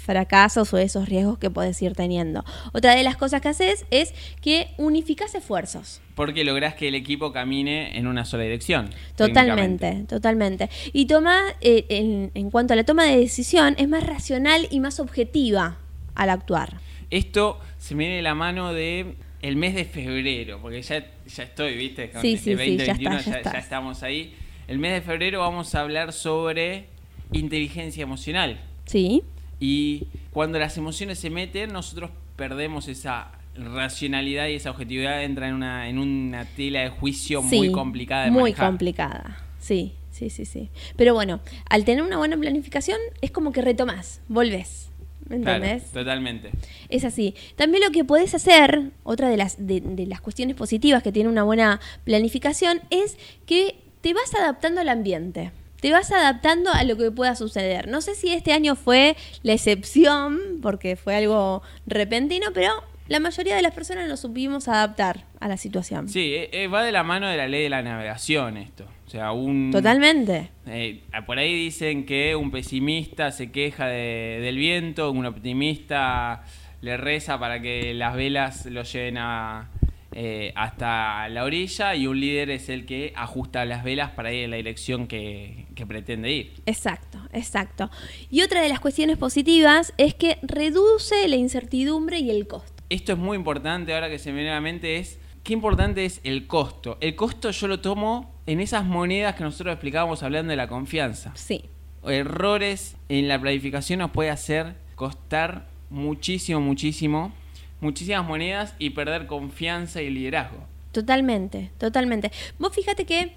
fracasos 0.06 0.74
o 0.74 0.78
esos 0.78 1.10
riesgos 1.10 1.38
que 1.38 1.50
puedes 1.50 1.82
ir 1.82 1.94
teniendo. 1.94 2.46
Otra 2.74 2.96
de 2.96 3.04
las 3.04 3.18
cosas 3.18 3.42
que 3.42 3.50
haces 3.50 3.86
es 3.92 4.14
que 4.42 4.68
unificas 4.78 5.36
esfuerzos. 5.36 6.02
Porque 6.16 6.44
lográs 6.46 6.76
que 6.76 6.88
el 6.88 6.96
equipo 6.96 7.34
camine 7.34 7.98
en 7.98 8.08
una 8.08 8.24
sola 8.24 8.44
dirección. 8.44 8.90
Totalmente, 9.18 10.06
totalmente. 10.08 10.70
Y 10.94 11.08
toma, 11.08 11.42
eh, 11.62 11.86
en, 11.90 12.32
en 12.36 12.52
cuanto 12.52 12.74
a 12.74 12.76
la 12.78 12.84
toma 12.84 13.04
de 13.06 13.18
decisión, 13.18 13.76
es 13.78 13.90
más 13.90 14.06
racional 14.06 14.68
y 14.72 14.80
más 14.80 15.00
objetiva 15.00 15.78
al 16.13 16.30
actuar. 16.30 16.80
Esto 17.10 17.60
se 17.78 17.96
me 17.96 18.04
viene 18.06 18.15
de 18.18 18.22
la 18.22 18.36
mano 18.36 18.74
de 18.74 19.15
el 19.41 19.58
mes 19.58 19.76
de 19.76 19.86
febrero, 19.86 20.60
porque 20.62 20.82
ya, 20.82 21.06
ya 21.28 21.44
estoy, 21.44 21.76
¿viste? 21.76 22.10
Con 22.10 22.22
Sí, 22.22 22.34
este 22.34 22.58
sí, 22.58 22.63
sí, 22.63 22.78
ya 22.78 22.94
2021 22.94 23.18
está, 23.18 23.26
ya 23.26 23.32
ya, 23.32 23.38
estás. 23.38 23.54
ya 23.54 23.60
estamos 23.60 24.04
ahí. 24.04 24.34
El 24.68 24.80
mes 24.80 24.94
de 24.94 25.02
febrero 25.02 25.39
vamos 25.41 25.76
a 25.76 25.82
hablar 25.82 26.13
sobre 26.13 26.86
inteligencia 27.32 28.04
emocional. 28.04 28.60
¿Sí? 28.86 29.24
Y 29.60 30.08
cuando 30.32 30.60
las 30.60 30.78
emociones 30.78 31.20
se 31.20 31.30
meten, 31.30 31.72
nosotros 31.74 32.12
perdemos 32.36 32.88
esa 32.88 33.32
racionalidad 33.56 34.48
y 34.48 34.56
esa 34.56 34.72
objetividad 34.72 35.24
entra 35.24 35.48
en 35.48 35.54
una, 35.56 35.88
en 35.89 35.98
una 35.98 36.46
tela 36.46 36.82
de 36.82 36.89
juicio 36.89 37.41
muy 37.41 37.72
complicada 37.72 38.26
de 38.26 38.32
Muy 38.32 38.41
manejar. 38.52 38.68
complicada. 38.68 39.38
Sí, 39.60 39.94
sí, 40.12 40.30
sí, 40.30 40.46
sí. 40.46 40.70
Pero 40.98 41.13
bueno, 41.13 41.39
al 41.70 41.86
tener 41.86 42.04
una 42.04 42.18
buena 42.18 42.36
planificación 42.38 42.98
es 43.22 43.32
como 43.32 43.52
que 43.52 43.62
retomás, 43.62 44.22
volvés. 44.28 44.89
¿Me 45.28 45.39
Claro, 45.39 45.63
entendés? 45.65 45.91
totalmente. 45.91 46.52
Es 46.89 47.04
así. 47.04 47.34
También 47.56 47.84
lo 47.84 47.89
que 47.91 48.04
podés 48.04 48.36
hacer, 48.36 48.91
otra 49.04 49.28
de 49.30 49.38
las, 49.38 49.56
de, 49.65 49.82
de 49.82 50.06
las 50.06 50.22
cuestiones 50.22 50.56
positivas 50.56 51.02
que 51.02 51.12
tiene 51.12 51.30
una 51.30 51.41
buena 51.44 51.80
planificación, 52.04 52.82
es 52.91 53.18
que 53.48 53.76
te 54.02 54.13
vas 54.13 54.36
adaptando 54.36 54.82
al 54.82 54.89
ambiente. 54.89 55.52
Te 55.82 55.92
vas 55.92 56.12
adaptando 56.12 56.72
a 56.72 56.84
lo 56.84 56.98
que 56.98 57.12
pueda 57.12 57.36
suceder. 57.36 57.88
No 57.88 58.02
sé 58.02 58.16
si 58.16 58.32
este 58.32 58.54
año 58.54 58.76
fue 58.76 59.16
la 59.44 59.54
excepción, 59.54 60.40
porque 60.62 60.96
fue 60.96 61.16
algo 61.16 61.62
repentino, 61.86 62.48
pero 62.54 62.72
la 63.08 63.20
mayoría 63.20 63.56
de 63.56 63.62
las 63.62 63.74
personas 63.74 64.08
nos 64.08 64.20
supimos 64.22 64.68
adaptar 64.68 65.26
a 65.40 65.48
la 65.48 65.58
situación. 65.58 66.10
Sí, 66.10 66.34
eh, 66.34 66.50
eh, 66.54 66.68
va 66.68 66.84
de 66.84 66.92
la 66.92 67.04
mano 67.04 67.28
de 67.28 67.38
la 67.38 67.48
ley 67.48 67.64
de 67.64 67.70
la 67.70 67.84
navegación 67.84 68.58
esto. 68.58 68.86
O 69.06 69.10
sea, 69.10 69.32
un... 69.32 69.70
Totalmente. 69.72 70.50
Eh, 70.66 71.04
por 71.28 71.38
ahí 71.38 71.54
dicen 71.54 72.06
que 72.08 72.36
un 72.36 72.50
pesimista 72.50 73.32
se 73.32 73.52
queja 73.52 73.86
de- 73.86 74.40
del 74.42 74.58
viento, 74.58 75.12
un 75.12 75.28
optimista 75.28 76.44
le 76.82 76.98
reza 76.98 77.40
para 77.40 77.62
que 77.62 77.94
las 77.94 78.16
velas 78.16 78.66
lo 78.66 78.82
lleven 78.84 79.18
a, 79.20 79.70
eh, 80.17 80.54
hasta 80.56 81.28
la 81.28 81.43
orilla 81.43 81.93
y 81.93 82.08
un 82.08 82.19
líder 82.19 82.49
es 82.49 82.69
el 82.69 82.86
que 82.86 83.12
ajusta 83.17 83.65
las 83.65 83.84
velas 83.84 84.12
para 84.12 84.32
ir 84.32 84.45
en 84.45 84.51
la 84.51 84.56
dirección 84.56 85.08
que, 85.08 85.65
que 85.75 85.86
pretende 85.86 86.32
ir. 86.32 86.54
Exacto, 86.65 87.19
exacto. 87.34 87.91
Y 88.32 88.41
otra 88.41 88.62
de 88.62 88.69
las 88.69 88.80
cuestiones 88.80 89.17
positivas 89.17 89.93
es 89.97 90.13
que 90.13 90.38
reduce 90.41 91.28
la 91.28 91.36
incertidumbre 91.36 92.19
y 92.19 92.30
el 92.30 92.47
costo. 92.47 92.82
Esto 92.89 93.12
es 93.12 93.17
muy 93.17 93.36
importante 93.36 93.93
ahora 93.93 94.10
que 94.10 94.17
se 94.17 94.32
me 94.32 94.38
viene 94.38 94.51
a 94.51 94.56
la 94.56 94.62
mente 94.62 94.97
es 94.97 95.19
qué 95.43 95.51
importante 95.51 96.06
es 96.06 96.21
el 96.23 96.47
costo. 96.47 96.97
El 97.01 97.15
costo 97.15 97.51
yo 97.51 97.67
lo 97.67 97.82
tomo 97.82 98.34
en 98.45 98.62
esas 98.62 98.86
monedas 98.86 99.36
que 99.36 99.43
nosotros 99.43 99.73
explicábamos 99.73 100.23
hablando 100.23 100.51
de 100.51 100.56
la 100.56 100.69
confianza. 100.69 101.34
Sí, 101.36 101.65
errores 102.08 102.95
en 103.10 103.28
la 103.28 103.39
planificación 103.39 103.99
nos 103.99 104.12
puede 104.12 104.30
hacer 104.30 104.75
costar 104.95 105.67
muchísimo, 105.89 106.62
muchísimo, 106.62 107.34
muchísimas 107.82 108.26
monedas 108.26 108.74
y 108.80 108.92
perder 108.92 109.28
confianza 109.28 110.02
y 110.02 110.10
liderazgo. 110.10 110.66
totalmente, 110.92 111.72
totalmente. 111.78 112.32
Vos 112.58 112.74
fíjate 112.74 113.06
que 113.06 113.34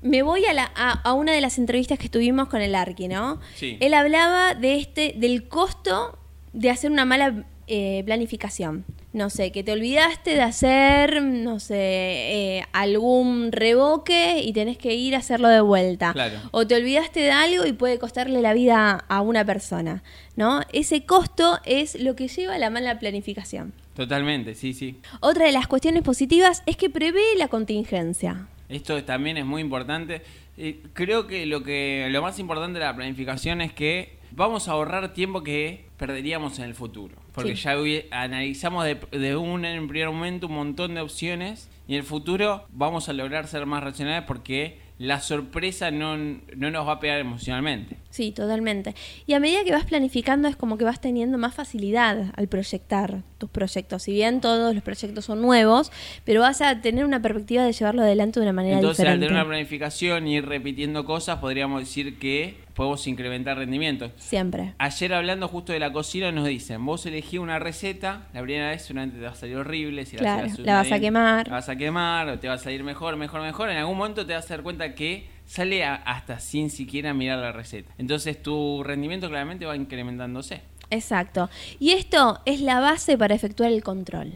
me 0.00 0.22
voy 0.22 0.44
a, 0.46 0.52
la- 0.52 0.70
a, 0.76 0.92
a 1.02 1.12
una 1.12 1.32
de 1.32 1.40
las 1.40 1.58
entrevistas 1.58 1.98
que 1.98 2.08
tuvimos 2.08 2.48
con 2.48 2.60
el 2.62 2.74
Arqui, 2.74 3.08
¿no? 3.08 3.40
Sí. 3.56 3.76
Él 3.80 3.94
hablaba 3.94 4.54
de 4.54 4.76
este, 4.76 5.14
del 5.16 5.48
costo 5.48 6.16
de 6.52 6.70
hacer 6.70 6.90
una 6.92 7.04
mala 7.04 7.44
eh, 7.66 8.02
planificación. 8.06 8.84
No 9.12 9.28
sé, 9.28 9.50
que 9.50 9.64
te 9.64 9.72
olvidaste 9.72 10.36
de 10.36 10.42
hacer, 10.42 11.20
no 11.20 11.58
sé, 11.58 11.74
eh, 11.78 12.64
algún 12.72 13.50
revoque 13.50 14.40
y 14.40 14.52
tenés 14.52 14.78
que 14.78 14.94
ir 14.94 15.16
a 15.16 15.18
hacerlo 15.18 15.48
de 15.48 15.60
vuelta. 15.60 16.12
Claro. 16.12 16.38
O 16.52 16.64
te 16.64 16.76
olvidaste 16.76 17.18
de 17.18 17.32
algo 17.32 17.66
y 17.66 17.72
puede 17.72 17.98
costarle 17.98 18.40
la 18.40 18.54
vida 18.54 19.04
a 19.08 19.20
una 19.20 19.44
persona, 19.44 20.04
¿no? 20.36 20.60
Ese 20.72 21.04
costo 21.06 21.58
es 21.64 22.00
lo 22.00 22.14
que 22.14 22.28
lleva 22.28 22.54
a 22.54 22.58
la 22.58 22.70
mala 22.70 23.00
planificación. 23.00 23.72
Totalmente, 24.00 24.54
sí, 24.54 24.72
sí. 24.72 24.96
Otra 25.20 25.44
de 25.44 25.52
las 25.52 25.66
cuestiones 25.66 26.02
positivas 26.02 26.62
es 26.64 26.78
que 26.78 26.88
prevé 26.88 27.20
la 27.36 27.48
contingencia. 27.48 28.46
Esto 28.70 29.04
también 29.04 29.36
es 29.36 29.44
muy 29.44 29.60
importante. 29.60 30.22
Eh, 30.56 30.80
creo 30.94 31.26
que 31.26 31.44
lo 31.44 31.62
que 31.62 32.08
lo 32.10 32.22
más 32.22 32.38
importante 32.38 32.78
de 32.78 32.86
la 32.86 32.96
planificación 32.96 33.60
es 33.60 33.74
que 33.74 34.16
vamos 34.30 34.68
a 34.68 34.72
ahorrar 34.72 35.12
tiempo 35.12 35.42
que 35.42 35.84
perderíamos 35.98 36.58
en 36.60 36.64
el 36.64 36.74
futuro. 36.74 37.14
Porque 37.34 37.54
Sí. 37.54 37.64
ya 37.64 37.74
analizamos 38.10 38.86
de, 38.86 38.94
de 39.12 39.36
un 39.36 39.66
en 39.66 39.86
primer 39.86 40.08
momento 40.08 40.46
un 40.46 40.54
montón 40.54 40.94
de 40.94 41.02
opciones 41.02 41.68
y 41.86 41.92
en 41.92 41.98
el 41.98 42.06
futuro 42.06 42.64
vamos 42.70 43.10
a 43.10 43.12
lograr 43.12 43.48
ser 43.48 43.66
más 43.66 43.84
racionales 43.84 44.24
porque 44.26 44.78
la 44.96 45.20
sorpresa 45.20 45.90
no, 45.90 46.16
no 46.16 46.70
nos 46.70 46.88
va 46.88 46.92
a 46.92 47.00
pegar 47.00 47.20
emocionalmente. 47.20 47.98
Sí, 48.10 48.32
totalmente. 48.32 48.94
Y 49.26 49.34
a 49.34 49.40
medida 49.40 49.62
que 49.64 49.70
vas 49.70 49.84
planificando 49.84 50.48
es 50.48 50.56
como 50.56 50.76
que 50.76 50.84
vas 50.84 51.00
teniendo 51.00 51.38
más 51.38 51.54
facilidad 51.54 52.32
al 52.36 52.48
proyectar 52.48 53.22
tus 53.38 53.48
proyectos. 53.48 54.02
Si 54.02 54.12
bien 54.12 54.40
todos 54.40 54.74
los 54.74 54.82
proyectos 54.82 55.24
son 55.24 55.40
nuevos, 55.40 55.92
pero 56.24 56.40
vas 56.40 56.60
a 56.60 56.80
tener 56.80 57.04
una 57.04 57.22
perspectiva 57.22 57.64
de 57.64 57.72
llevarlo 57.72 58.02
adelante 58.02 58.40
de 58.40 58.44
una 58.46 58.52
manera 58.52 58.76
Entonces, 58.76 59.00
al 59.00 59.04
diferente. 59.20 59.26
tener 59.28 59.40
una 59.42 59.48
planificación 59.48 60.26
y 60.26 60.36
ir 60.36 60.46
repitiendo 60.46 61.04
cosas, 61.04 61.38
podríamos 61.38 61.80
decir 61.80 62.18
que 62.18 62.56
podemos 62.74 63.06
incrementar 63.06 63.58
rendimientos. 63.58 64.10
Siempre. 64.16 64.74
Ayer 64.78 65.14
hablando 65.14 65.46
justo 65.48 65.72
de 65.72 65.78
la 65.78 65.92
cocina 65.92 66.32
nos 66.32 66.46
dicen, 66.48 66.84
vos 66.84 67.06
elegí 67.06 67.38
una 67.38 67.58
receta, 67.58 68.26
la 68.32 68.42
primera 68.42 68.70
vez 68.70 68.82
seguramente 68.82 69.18
te 69.18 69.24
va 69.24 69.30
a 69.32 69.34
salir 69.34 69.56
horrible, 69.56 70.04
si 70.06 70.16
Claro, 70.16 70.46
haces 70.46 70.58
la 70.60 70.74
vas 70.76 70.90
a 70.90 70.98
quemar. 70.98 71.46
La 71.48 71.54
vas 71.54 71.68
a 71.68 71.76
quemar, 71.76 72.28
o 72.28 72.38
te 72.38 72.48
va 72.48 72.54
a 72.54 72.58
salir 72.58 72.82
mejor, 72.82 73.16
mejor, 73.16 73.42
mejor. 73.42 73.70
En 73.70 73.76
algún 73.76 73.96
momento 73.96 74.26
te 74.26 74.32
vas 74.34 74.46
a 74.50 74.54
dar 74.54 74.62
cuenta 74.62 74.94
que 74.94 75.28
sale 75.50 75.84
a- 75.84 75.96
hasta 75.96 76.38
sin 76.38 76.70
siquiera 76.70 77.12
mirar 77.12 77.38
la 77.40 77.50
receta. 77.50 77.92
Entonces 77.98 78.40
tu 78.40 78.84
rendimiento 78.84 79.28
claramente 79.28 79.66
va 79.66 79.74
incrementándose. 79.74 80.60
Exacto. 80.90 81.50
Y 81.80 81.90
esto 81.90 82.40
es 82.44 82.60
la 82.60 82.78
base 82.78 83.18
para 83.18 83.34
efectuar 83.34 83.72
el 83.72 83.82
control. 83.82 84.34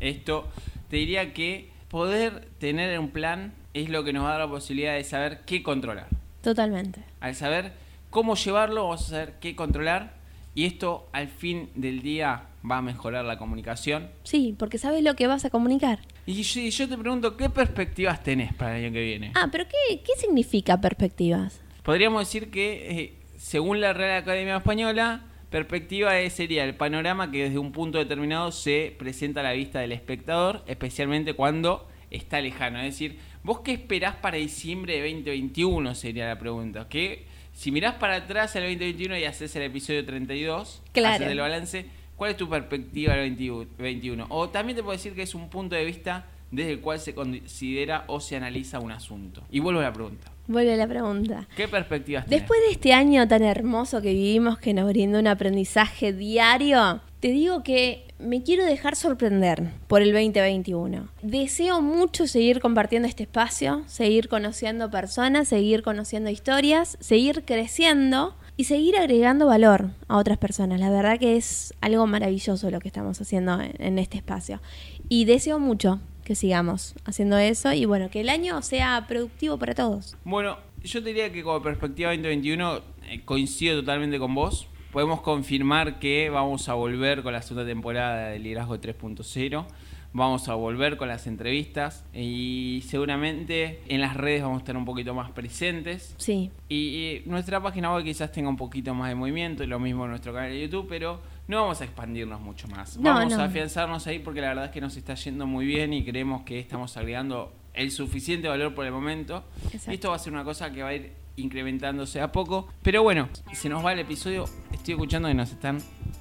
Esto 0.00 0.48
te 0.90 0.96
diría 0.96 1.32
que 1.32 1.70
poder 1.88 2.48
tener 2.58 2.98
un 2.98 3.10
plan 3.10 3.52
es 3.72 3.88
lo 3.88 4.02
que 4.02 4.12
nos 4.12 4.24
va 4.24 4.28
a 4.30 4.38
dar 4.38 4.40
la 4.40 4.48
posibilidad 4.48 4.94
de 4.94 5.04
saber 5.04 5.42
qué 5.46 5.62
controlar. 5.62 6.08
Totalmente. 6.42 7.02
Al 7.20 7.36
saber 7.36 7.72
cómo 8.10 8.34
llevarlo, 8.34 8.82
vamos 8.84 9.02
a 9.06 9.10
saber 9.10 9.34
qué 9.40 9.54
controlar. 9.54 10.14
Y 10.56 10.64
esto 10.64 11.08
al 11.12 11.28
fin 11.28 11.70
del 11.76 12.02
día 12.02 12.42
va 12.68 12.78
a 12.78 12.82
mejorar 12.82 13.24
la 13.24 13.38
comunicación. 13.38 14.08
Sí, 14.24 14.56
porque 14.58 14.78
sabes 14.78 15.04
lo 15.04 15.14
que 15.14 15.28
vas 15.28 15.44
a 15.44 15.50
comunicar. 15.50 16.00
Y 16.30 16.42
yo, 16.42 16.60
y 16.60 16.70
yo 16.70 16.86
te 16.86 16.98
pregunto, 16.98 17.38
¿qué 17.38 17.48
perspectivas 17.48 18.22
tenés 18.22 18.52
para 18.52 18.76
el 18.78 18.84
año 18.84 18.92
que 18.92 19.02
viene? 19.02 19.32
Ah, 19.34 19.48
pero 19.50 19.64
¿qué, 19.66 20.00
qué 20.00 20.12
significa 20.18 20.78
perspectivas? 20.78 21.62
Podríamos 21.82 22.20
decir 22.20 22.50
que, 22.50 23.00
eh, 23.00 23.12
según 23.38 23.80
la 23.80 23.94
Real 23.94 24.18
Academia 24.18 24.58
Española, 24.58 25.22
perspectiva 25.48 26.18
es- 26.20 26.34
sería 26.34 26.64
el 26.64 26.74
panorama 26.74 27.30
que 27.30 27.44
desde 27.44 27.56
un 27.56 27.72
punto 27.72 27.96
determinado 27.96 28.52
se 28.52 28.94
presenta 28.98 29.40
a 29.40 29.44
la 29.44 29.52
vista 29.52 29.80
del 29.80 29.92
espectador, 29.92 30.62
especialmente 30.66 31.32
cuando 31.32 31.88
está 32.10 32.42
lejano. 32.42 32.78
Es 32.80 32.84
decir, 32.92 33.18
¿vos 33.42 33.60
qué 33.60 33.72
esperás 33.72 34.16
para 34.16 34.36
diciembre 34.36 35.00
de 35.00 35.10
2021? 35.10 35.94
Sería 35.94 36.26
la 36.28 36.38
pregunta. 36.38 36.90
Que 36.90 37.24
si 37.54 37.72
mirás 37.72 37.94
para 37.94 38.16
atrás 38.16 38.54
al 38.54 38.64
2021 38.64 39.16
y 39.18 39.24
haces 39.24 39.56
el 39.56 39.62
episodio 39.62 40.04
32, 40.04 40.82
Claro. 40.92 41.14
haces 41.14 41.28
el 41.28 41.38
balance, 41.40 41.86
¿cuál 42.18 42.32
es 42.32 42.36
tu 42.36 42.48
perspectiva 42.50 43.14
del 43.14 43.30
2021? 43.30 44.26
O 44.28 44.50
también 44.50 44.76
te 44.76 44.82
puedo 44.82 44.96
decir 44.96 45.14
que 45.14 45.22
es 45.22 45.34
un 45.34 45.48
punto 45.48 45.74
de 45.76 45.84
vista 45.84 46.26
desde 46.50 46.72
el 46.72 46.80
cual 46.80 46.98
se 46.98 47.14
considera 47.14 48.04
o 48.08 48.20
se 48.20 48.36
analiza 48.36 48.80
un 48.80 48.90
asunto. 48.90 49.42
Y 49.50 49.60
vuelvo 49.60 49.80
a 49.80 49.84
la 49.84 49.92
pregunta. 49.92 50.32
Vuelve 50.46 50.76
la 50.76 50.88
pregunta. 50.88 51.46
¿Qué 51.56 51.68
perspectivas 51.68 52.24
tenés? 52.24 52.40
Después 52.40 52.60
de 52.66 52.72
este 52.72 52.92
año 52.92 53.28
tan 53.28 53.42
hermoso 53.42 54.02
que 54.02 54.12
vivimos, 54.12 54.58
que 54.58 54.74
nos 54.74 54.88
brinda 54.88 55.20
un 55.20 55.26
aprendizaje 55.26 56.12
diario, 56.12 57.00
te 57.20 57.28
digo 57.28 57.62
que 57.62 58.06
me 58.18 58.42
quiero 58.42 58.64
dejar 58.64 58.96
sorprender 58.96 59.62
por 59.86 60.02
el 60.02 60.12
2021. 60.12 61.08
Deseo 61.22 61.82
mucho 61.82 62.26
seguir 62.26 62.60
compartiendo 62.60 63.06
este 63.06 63.24
espacio, 63.24 63.84
seguir 63.86 64.28
conociendo 64.28 64.90
personas, 64.90 65.48
seguir 65.48 65.82
conociendo 65.82 66.30
historias, 66.30 66.96
seguir 67.00 67.44
creciendo 67.44 68.34
y 68.58 68.64
seguir 68.64 68.96
agregando 68.96 69.46
valor 69.46 69.90
a 70.08 70.16
otras 70.16 70.36
personas. 70.36 70.80
La 70.80 70.90
verdad 70.90 71.16
que 71.20 71.36
es 71.36 71.72
algo 71.80 72.08
maravilloso 72.08 72.72
lo 72.72 72.80
que 72.80 72.88
estamos 72.88 73.20
haciendo 73.20 73.60
en, 73.60 74.00
este 74.00 74.16
espacio. 74.16 74.60
Y 75.08 75.26
deseo 75.26 75.60
mucho 75.60 76.00
que 76.24 76.34
sigamos 76.34 76.96
haciendo 77.04 77.38
eso 77.38 77.72
y 77.72 77.84
bueno, 77.84 78.10
que 78.10 78.20
el 78.20 78.28
año 78.28 78.60
sea 78.62 79.06
productivo 79.06 79.58
para 79.58 79.76
todos. 79.76 80.16
Bueno, 80.24 80.58
yo 80.82 81.00
te 81.00 81.10
diría 81.10 81.32
que 81.32 81.44
como 81.44 81.62
perspectiva 81.62 82.10
2021 82.10 82.80
eh, 83.06 83.20
coincido 83.24 83.78
totalmente 83.78 84.18
con 84.18 84.34
vos. 84.34 84.66
Podemos 84.90 85.20
confirmar 85.20 86.00
que 86.00 86.28
vamos 86.28 86.68
a 86.68 86.74
volver 86.74 87.22
con 87.22 87.32
la 87.32 87.42
segunda 87.42 87.64
temporada 87.64 88.30
de 88.30 88.40
Liderazgo 88.40 88.76
3.0. 88.76 89.66
Vamos 90.12 90.48
a 90.48 90.54
volver 90.54 90.96
con 90.96 91.08
las 91.08 91.26
entrevistas 91.26 92.04
y 92.14 92.82
seguramente 92.86 93.82
en 93.88 94.00
las 94.00 94.16
redes 94.16 94.42
vamos 94.42 94.56
a 94.56 94.60
estar 94.60 94.76
un 94.76 94.84
poquito 94.84 95.14
más 95.14 95.30
presentes. 95.32 96.14
Sí, 96.16 96.50
Y 96.68 97.20
nuestra 97.26 97.62
página 97.62 97.92
web 97.94 98.04
quizás 98.04 98.32
tenga 98.32 98.48
un 98.48 98.56
poquito 98.56 98.94
más 98.94 99.10
de 99.10 99.14
movimiento, 99.14 99.62
y 99.62 99.66
lo 99.66 99.78
mismo 99.78 100.04
en 100.04 100.10
nuestro 100.10 100.32
canal 100.32 100.50
de 100.50 100.62
YouTube, 100.62 100.86
pero 100.88 101.20
no 101.46 101.60
vamos 101.62 101.80
a 101.80 101.84
expandirnos 101.84 102.40
mucho 102.40 102.66
más. 102.68 102.96
No, 102.96 103.14
vamos 103.14 103.34
no. 103.34 103.40
a 103.40 103.44
afianzarnos 103.44 104.06
ahí 104.06 104.18
porque 104.18 104.40
la 104.40 104.48
verdad 104.48 104.64
es 104.66 104.70
que 104.70 104.80
nos 104.80 104.96
está 104.96 105.14
yendo 105.14 105.46
muy 105.46 105.66
bien 105.66 105.92
y 105.92 106.04
creemos 106.04 106.42
que 106.42 106.58
estamos 106.58 106.96
agregando 106.96 107.52
el 107.74 107.90
suficiente 107.90 108.48
valor 108.48 108.74
por 108.74 108.86
el 108.86 108.92
momento. 108.92 109.44
Exacto. 109.66 109.90
Y 109.92 109.94
esto 109.94 110.08
va 110.10 110.16
a 110.16 110.18
ser 110.18 110.32
una 110.32 110.42
cosa 110.44 110.72
que 110.72 110.82
va 110.82 110.88
a 110.88 110.94
ir 110.94 111.12
incrementándose 111.36 112.20
a 112.20 112.32
poco. 112.32 112.66
Pero 112.82 113.02
bueno, 113.02 113.28
se 113.52 113.68
nos 113.68 113.84
va 113.84 113.92
el 113.92 114.00
episodio. 114.00 114.46
Estoy 114.72 114.94
escuchando 114.94 115.28
que 115.28 115.34
nos 115.34 115.50
están 115.52 115.78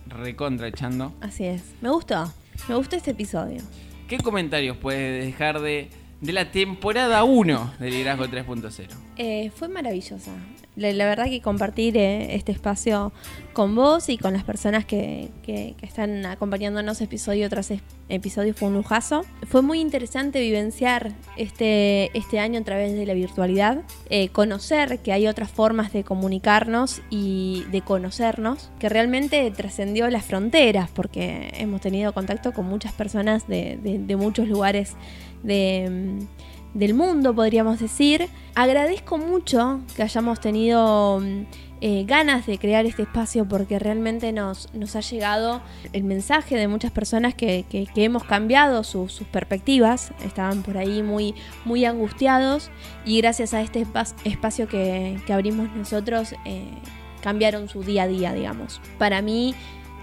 recontra 0.07 0.67
echando. 0.67 1.13
así 1.21 1.45
es. 1.45 1.73
Me 1.81 1.89
gustó. 1.89 2.31
Me 2.67 2.75
gustó 2.75 2.95
este 2.95 3.11
episodio. 3.11 3.61
¿Qué 4.07 4.17
comentarios 4.17 4.77
puedes 4.77 5.25
dejar 5.25 5.59
de, 5.61 5.89
de 6.21 6.33
la 6.33 6.51
temporada 6.51 7.23
1 7.23 7.73
de 7.79 7.89
Liderazgo 7.89 8.25
3.0? 8.25 8.87
Eh, 9.17 9.51
fue 9.55 9.67
maravillosa. 9.67 10.31
La, 10.77 10.91
verdad 11.07 11.25
que 11.25 11.41
compartir 11.41 11.97
eh, 11.97 12.35
este 12.35 12.51
espacio 12.51 13.11
con 13.53 13.73
vos 13.73 14.09
y 14.09 14.19
con 14.19 14.31
las 14.33 14.43
personas 14.43 14.85
que, 14.85 15.29
que- 15.41 15.73
que 15.79 15.85
están 15.87 16.23
acompañándonos 16.27 17.01
episodio 17.01 17.49
tras 17.49 17.73
episodio 18.09 18.53
fue 18.53 18.67
un 18.67 18.75
lujazo. 18.75 19.23
Fue 19.47 19.63
muy 19.63 19.79
interesante 19.81 20.39
vivenciar 20.39 21.13
este, 21.35 22.15
este 22.15 22.37
año 22.39 22.59
a 22.59 22.63
través 22.63 22.93
de 22.93 23.07
la 23.07 23.15
virtualidad, 23.15 23.81
eh, 24.11 24.29
conocer 24.29 24.99
que 24.99 25.11
hay 25.13 25.25
otras 25.25 25.49
formas 25.49 25.91
de 25.93 26.03
comunicarnos 26.03 27.01
y 27.09 27.63
de 27.71 27.81
conocernos, 27.81 28.69
que 28.77 28.87
realmente 28.87 29.49
trascendió 29.49 30.07
las 30.11 30.25
fronteras, 30.25 30.91
porque 30.91 31.51
hemos 31.57 31.81
tenido 31.81 32.13
contacto 32.13 32.53
con 32.53 32.67
muchas 32.67 32.93
personas 32.93 33.47
de, 33.47 33.79
de- 33.81 34.15
muchos 34.15 34.47
lugares 34.47 34.93
de, 35.41 36.19
del 36.73 36.93
mundo, 36.93 37.33
podríamos 37.33 37.79
decir. 37.79 38.27
Agradezco 38.55 39.17
mucho 39.17 39.79
que 39.95 40.03
hayamos 40.03 40.39
tenido 40.39 41.19
mm, 41.19 41.45
eh, 41.81 42.05
ganas 42.07 42.45
de 42.47 42.57
crear 42.57 42.85
este 42.85 43.03
espacio 43.03 43.47
porque 43.47 43.77
realmente 43.77 44.31
nos, 44.31 44.73
nos 44.73 44.95
ha 44.95 45.01
llegado 45.01 45.61
el 45.93 46.03
mensaje 46.03 46.55
de 46.55 46.67
muchas 46.67 46.91
personas 46.91 47.35
que, 47.35 47.65
que- 47.69 47.87
hemos 48.03 48.23
cambiado 48.23 48.83
su- 48.83 49.09
sus 49.09 49.27
perspectivas, 49.27 50.11
estaban 50.25 50.63
por 50.63 50.77
ahí 50.77 51.03
muy, 51.03 51.35
muy 51.65 51.85
angustiados 51.85 52.71
y 53.05 53.21
gracias 53.21 53.53
a 53.53 53.61
este 53.61 53.85
espa- 53.85 54.13
espacio 54.23 54.67
que, 54.67 55.19
que 55.27 55.33
abrimos 55.33 55.69
nosotros 55.75 56.33
eh, 56.45 56.65
cambiaron 57.21 57.69
su 57.69 57.83
día 57.83 58.03
a 58.03 58.07
día, 58.07 58.33
digamos. 58.33 58.81
Para 58.97 59.21
mí 59.21 59.53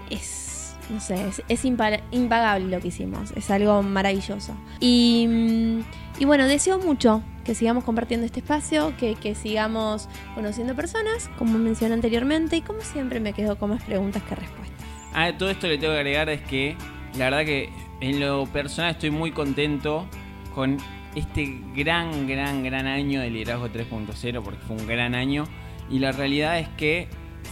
es, 0.09 0.44
no 0.89 0.99
sé, 0.99 1.27
es, 1.27 1.41
es 1.49 1.65
impa- 1.65 2.01
impagable 2.11 2.67
lo 2.67 2.79
que 2.81 2.89
hicimos, 2.89 3.31
es 3.35 3.49
algo 3.51 3.81
maravilloso. 3.83 4.55
Y, 4.79 5.25
mm, 5.27 5.79
y 6.19 6.25
bueno, 6.25 6.47
deseo 6.47 6.79
mucho 6.79 7.23
que 7.43 7.53
sigamos 7.55 7.83
compartiendo 7.83 8.25
este 8.25 8.39
espacio, 8.39 8.93
que, 8.97 9.15
que 9.15 9.35
sigamos 9.35 10.09
conociendo 10.33 10.75
personas, 10.75 11.29
como 11.37 11.57
mencioné 11.59 11.93
anteriormente, 11.93 12.57
y 12.57 12.61
como 12.61 12.81
siempre 12.81 13.19
me 13.19 13.33
quedo 13.33 13.57
con 13.57 13.69
más 13.71 13.83
preguntas 13.83 14.23
que 14.23 14.35
respuestas. 14.35 14.85
Ah, 15.13 15.31
todo 15.37 15.49
esto 15.49 15.67
le 15.67 15.77
tengo 15.77 15.93
que 15.93 15.99
agregar 15.99 16.29
es 16.29 16.41
que 16.41 16.75
la 17.17 17.25
verdad 17.29 17.45
que 17.45 17.69
en 18.01 18.19
lo 18.19 18.45
personal 18.47 18.91
estoy 18.91 19.11
muy 19.11 19.31
contento 19.31 20.05
con 20.53 20.77
este 21.15 21.61
gran, 21.75 22.27
gran, 22.27 22.63
gran 22.63 22.87
año 22.87 23.21
de 23.21 23.29
liderazgo 23.29 23.69
3.0 23.69 24.41
porque 24.43 24.59
fue 24.67 24.75
un 24.75 24.85
gran 24.87 25.15
año 25.15 25.45
y 25.89 25.99
la 25.99 26.11
realidad 26.11 26.59
es 26.59 26.67
que 26.69 27.07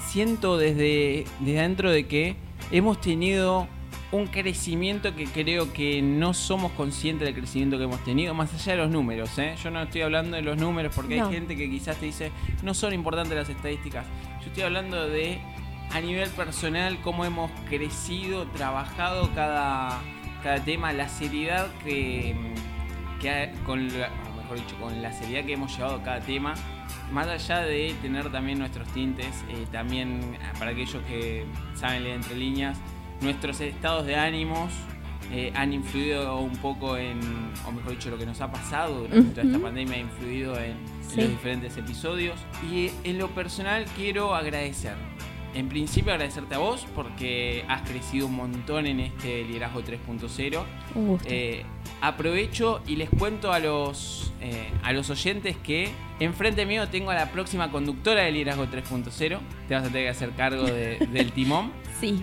siento 0.07 0.57
desde, 0.57 1.23
desde 1.39 1.61
dentro 1.61 1.91
de 1.91 2.07
que 2.07 2.35
hemos 2.71 2.99
tenido 3.01 3.67
un 4.11 4.27
crecimiento 4.27 5.15
que 5.15 5.25
creo 5.25 5.73
que 5.73 6.01
no 6.01 6.33
somos 6.35 6.71
conscientes 6.73 7.25
del 7.25 7.33
crecimiento 7.35 7.77
que 7.79 7.85
hemos 7.85 8.03
tenido, 8.03 8.33
más 8.35 8.53
allá 8.53 8.73
de 8.73 8.77
los 8.77 8.91
números. 8.91 9.37
¿eh? 9.39 9.55
Yo 9.63 9.71
no 9.71 9.81
estoy 9.81 10.01
hablando 10.01 10.35
de 10.35 10.43
los 10.43 10.55
números 10.57 10.93
porque 10.95 11.17
No. 11.17 11.27
hay 11.27 11.33
gente 11.33 11.55
que 11.55 11.67
quizás 11.69 11.97
te 11.97 12.05
dice 12.05 12.31
no 12.61 12.73
son 12.75 12.93
importantes 12.93 13.35
las 13.35 13.49
estadísticas. 13.49 14.05
Yo 14.41 14.47
estoy 14.47 14.63
hablando 14.63 15.07
de 15.07 15.39
a 15.91 15.99
nivel 15.99 16.29
personal 16.29 16.99
cómo 17.01 17.25
hemos 17.25 17.49
crecido, 17.69 18.45
trabajado 18.47 19.31
cada, 19.33 19.99
cada 20.43 20.63
tema, 20.63 20.93
la 20.93 21.09
seriedad 21.09 21.67
que, 21.83 22.35
que 23.19 23.51
con 23.65 23.87
la, 23.99 24.09
mejor 24.37 24.57
dicho, 24.57 24.75
con 24.79 25.01
la 25.01 25.11
seriedad 25.11 25.45
que 25.45 25.53
hemos 25.53 25.75
llevado 25.75 26.01
cada 26.03 26.19
tema, 26.19 26.53
más 27.13 27.27
allá 27.27 27.59
de 27.61 27.95
tener 28.01 28.31
también 28.31 28.59
nuestros 28.59 28.87
tintes, 28.89 29.27
eh, 29.49 29.65
también 29.71 30.37
ah, 30.43 30.51
para 30.59 30.71
aquellos 30.71 31.01
que 31.03 31.45
saben 31.75 32.03
leer 32.03 32.15
entre 32.15 32.35
líneas, 32.35 32.77
nuestros 33.21 33.61
estados 33.61 34.05
de 34.05 34.15
ánimos 34.15 34.73
eh, 35.31 35.51
han 35.55 35.71
influido 35.73 36.37
un 36.39 36.55
poco 36.57 36.97
en, 36.97 37.19
o 37.65 37.71
mejor 37.71 37.91
dicho, 37.91 38.09
lo 38.09 38.17
que 38.17 38.25
nos 38.25 38.41
ha 38.41 38.51
pasado 38.51 39.01
durante 39.01 39.29
toda 39.31 39.43
esta 39.47 39.59
pandemia 39.59 39.95
ha 39.95 39.99
influido 39.99 40.59
en 40.59 40.75
Sí. 41.07 41.21
los 41.21 41.29
diferentes 41.29 41.77
episodios. 41.77 42.39
Y 42.71 42.89
en 43.03 43.19
lo 43.19 43.27
personal 43.29 43.85
quiero 43.95 44.33
agradecer 44.33 44.95
en 45.53 45.69
principio 45.69 46.11
agradecerte 46.13 46.55
a 46.55 46.57
vos 46.57 46.85
porque 46.95 47.63
has 47.67 47.81
crecido 47.87 48.27
un 48.27 48.35
montón 48.35 48.85
en 48.87 48.99
este 48.99 49.43
liderazgo 49.43 49.81
3.0. 49.81 50.63
Un 50.95 51.07
gusto. 51.07 51.27
Eh, 51.29 51.63
aprovecho 52.01 52.81
y 52.87 52.95
les 52.95 53.09
cuento 53.09 53.51
a 53.53 53.59
los, 53.59 54.31
eh, 54.41 54.69
a 54.83 54.91
los 54.93 55.09
oyentes 55.09 55.55
que 55.57 55.89
enfrente 56.19 56.65
mío 56.65 56.87
tengo 56.89 57.11
a 57.11 57.15
la 57.15 57.31
próxima 57.31 57.71
conductora 57.71 58.23
del 58.23 58.33
liderazgo 58.35 58.65
3.0. 58.67 59.39
Te 59.67 59.73
vas 59.75 59.83
a 59.83 59.87
tener 59.87 60.03
que 60.03 60.09
hacer 60.09 60.31
cargo 60.31 60.63
de- 60.63 60.97
del 61.11 61.31
timón. 61.31 61.71
sí, 61.99 62.21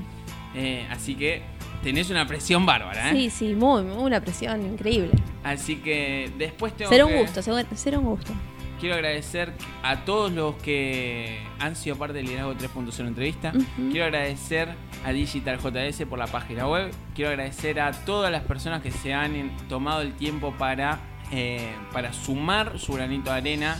Eh, 0.55 0.85
así 0.90 1.14
que 1.14 1.43
tenés 1.85 2.11
una 2.11 2.27
presión 2.27 2.66
bárbara, 2.66 3.11
¿eh? 3.11 3.12
sí, 3.14 3.31
sí, 3.31 3.55
muy, 3.55 3.83
muy- 3.85 4.03
una 4.03 4.21
presión 4.21 4.61
increíble. 4.66 5.12
Así 5.45 5.77
que 5.77 6.31
después 6.37 6.77
tengo 6.77 6.90
Será 6.90 7.07
un 7.07 7.12
que- 7.12 7.19
gusto, 7.21 7.40
será 7.77 7.99
un 8.01 8.05
gusto. 8.07 8.33
Quiero 8.81 8.95
agradecer 8.95 9.53
a 9.83 10.07
todos 10.07 10.33
los 10.33 10.55
que 10.57 11.47
han 11.59 11.77
sido 11.77 11.97
parte 11.97 12.14
del 12.14 12.27
Liderazgo 12.27 12.55
3.0 12.55 13.07
entrevista. 13.07 13.53
Quiero 13.77 14.07
agradecer 14.07 14.75
a 15.05 15.12
Digital 15.12 15.59
JS 15.59 16.07
por 16.07 16.19
la 16.19 16.27
página 16.27 16.66
web. 16.66 16.90
Quiero 17.14 17.31
agradecer 17.31 17.79
a 17.79 17.93
todas 17.93 18.33
las 18.33 18.43
personas 18.45 18.81
que 18.81 18.90
se 18.90 19.12
han 19.12 19.55
tomado 19.69 20.01
el 20.01 20.14
tiempo 20.14 20.55
para, 20.57 20.99
eh, 21.31 21.75
para 21.93 22.14
sumar 22.14 22.79
su 22.79 22.95
granito 22.95 23.31
de 23.31 23.37
arena 23.37 23.77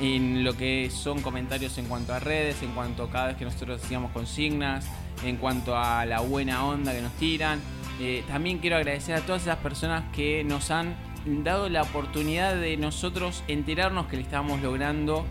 en 0.00 0.42
lo 0.42 0.56
que 0.56 0.88
son 0.90 1.20
comentarios 1.20 1.76
en 1.76 1.84
cuanto 1.84 2.14
a 2.14 2.18
redes, 2.18 2.62
en 2.62 2.70
cuanto 2.70 3.04
a 3.04 3.10
cada 3.10 3.26
vez 3.28 3.36
que 3.36 3.44
nosotros 3.44 3.84
hacíamos 3.84 4.10
consignas, 4.12 4.86
en 5.22 5.36
cuanto 5.36 5.76
a 5.76 6.06
la 6.06 6.20
buena 6.20 6.64
onda 6.64 6.94
que 6.94 7.02
nos 7.02 7.12
tiran. 7.12 7.60
Eh, 8.00 8.24
también 8.26 8.58
quiero 8.58 8.76
agradecer 8.76 9.14
a 9.14 9.20
todas 9.20 9.42
esas 9.42 9.58
personas 9.58 10.04
que 10.14 10.42
nos 10.44 10.70
han 10.70 10.96
dado 11.26 11.68
la 11.68 11.82
oportunidad 11.82 12.54
de 12.56 12.76
nosotros 12.76 13.42
enterarnos 13.48 14.06
que 14.06 14.16
le 14.16 14.22
estábamos 14.22 14.60
logrando 14.60 15.24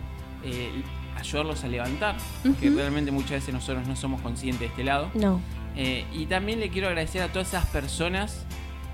eh, 0.44 0.70
ayudarlos 1.18 1.64
a 1.64 1.68
levantar, 1.68 2.16
porque 2.42 2.68
Ujú. 2.68 2.78
realmente 2.78 3.10
muchas 3.10 3.32
veces 3.32 3.52
nosotros 3.52 3.86
no 3.86 3.94
somos 3.96 4.20
conscientes 4.22 4.60
de 4.60 4.66
este 4.66 4.84
lado. 4.84 5.10
No, 5.14 5.40
Eh, 5.76 6.04
y 6.12 6.26
también 6.26 6.58
le 6.60 6.68
quiero 6.70 6.88
agradecer 6.88 7.22
a 7.22 7.28
todas 7.28 7.48
esas 7.48 7.64
personas 7.66 8.44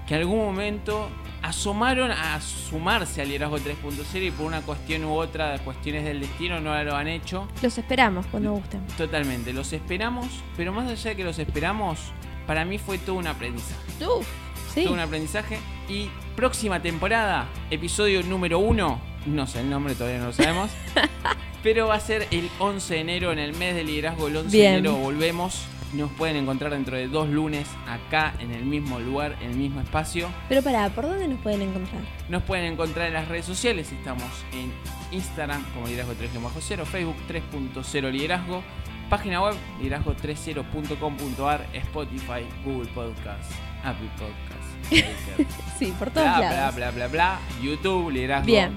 que 0.07 0.15
en 0.15 0.21
algún 0.21 0.39
momento 0.45 1.09
asomaron 1.43 2.11
a 2.11 2.39
sumarse 2.41 3.23
al 3.23 3.29
liderazgo 3.29 3.59
3.0 3.59 4.27
y 4.27 4.31
por 4.31 4.45
una 4.47 4.61
cuestión 4.61 5.05
u 5.05 5.15
otra, 5.15 5.59
cuestiones 5.61 6.05
del 6.05 6.21
destino, 6.21 6.61
no 6.61 6.83
lo 6.85 6.95
han 6.97 7.09
hecho. 7.09 7.49
los 7.63 7.79
esperamos 7.79 8.27
cuando 8.27 8.53
gusten. 8.53 8.87
Totalmente, 8.99 9.53
los 9.53 9.73
esperamos, 9.73 10.27
pero 10.57 10.73
más 10.73 10.89
allá 10.91 11.11
de 11.11 11.17
que 11.17 11.25
los 11.25 11.39
esperamos, 11.39 11.99
para 12.47 12.65
mí 12.65 12.79
fue 12.79 12.99
todo 12.99 13.17
un 13.17 13.27
aprendizaje. 13.27 14.05
Uf, 14.07 14.27
sí. 14.75 14.85
Todo 14.85 14.95
un 14.95 15.01
aprendizaje. 15.01 15.59
Y 15.89 16.09
próxima 16.37 16.81
temporada, 16.83 17.49
episodio 17.71 18.23
número 18.23 18.59
uno, 18.59 19.01
no 19.25 19.47
sé 19.47 19.61
el 19.61 19.71
nombre, 19.71 19.95
todavía 19.95 20.21
no 20.21 20.27
lo 20.27 20.33
sabemos. 20.33 20.71
pero 21.63 21.89
va 21.89 21.95
a 21.95 22.01
ser 22.01 22.29
el 22.31 22.49
11 22.59 22.95
de 22.95 23.01
enero, 23.01 23.33
en 23.33 23.39
el 23.39 23.55
mes 23.55 23.75
de 23.75 23.83
liderazgo, 23.83 24.29
el 24.29 24.37
11 24.37 24.57
Bien. 24.57 24.73
de 24.73 24.79
enero 24.79 24.97
volvemos. 24.97 25.65
Nos 25.95 26.11
pueden 26.13 26.37
encontrar 26.37 26.73
dentro 26.73 26.97
de 26.97 27.09
dos 27.09 27.29
lunes 27.29 27.67
acá 27.89 28.35
en 28.41 28.53
el 28.53 28.65
mismo 28.65 28.99
lugar, 28.99 29.37
en 29.41 29.53
el 29.53 29.57
mismo 29.57 29.81
espacio. 29.81 30.29
Pero 30.49 30.61
pará, 30.61 30.91
¿por 30.91 31.07
dónde 31.07 31.27
nos 31.27 31.41
pueden 31.41 31.63
encontrar? 31.63 32.03
Nos 32.29 32.43
pueden 32.43 32.73
encontrar 32.73 33.07
en 33.07 33.15
las 33.15 33.29
redes 33.29 33.47
sociales. 33.47 33.91
Estamos 33.93 34.29
en 34.53 34.73
Instagram 35.17 35.65
como 35.73 35.87
liderazgo 35.87 36.13
3.0, 36.15 36.85
Facebook 36.85 37.17
3.0 37.29 38.11
liderazgo, 38.11 38.63
página 39.09 39.43
web 39.43 39.55
liderazgo30.com.ar, 39.81 41.67
Spotify, 41.73 42.47
Google 42.65 42.91
Podcast, 42.93 43.53
Apple 43.85 44.11
Podcast, 44.19 44.56
Sí, 45.79 45.93
por 45.99 46.11
todos 46.11 46.27
bla, 46.27 46.39
bla, 46.39 46.51
lados. 46.53 46.75
bla, 46.75 46.91
bla, 46.91 47.07
bla, 47.09 47.41
YouTube, 47.63 48.11
liderazgo 48.11 48.47
Bien. 48.47 48.73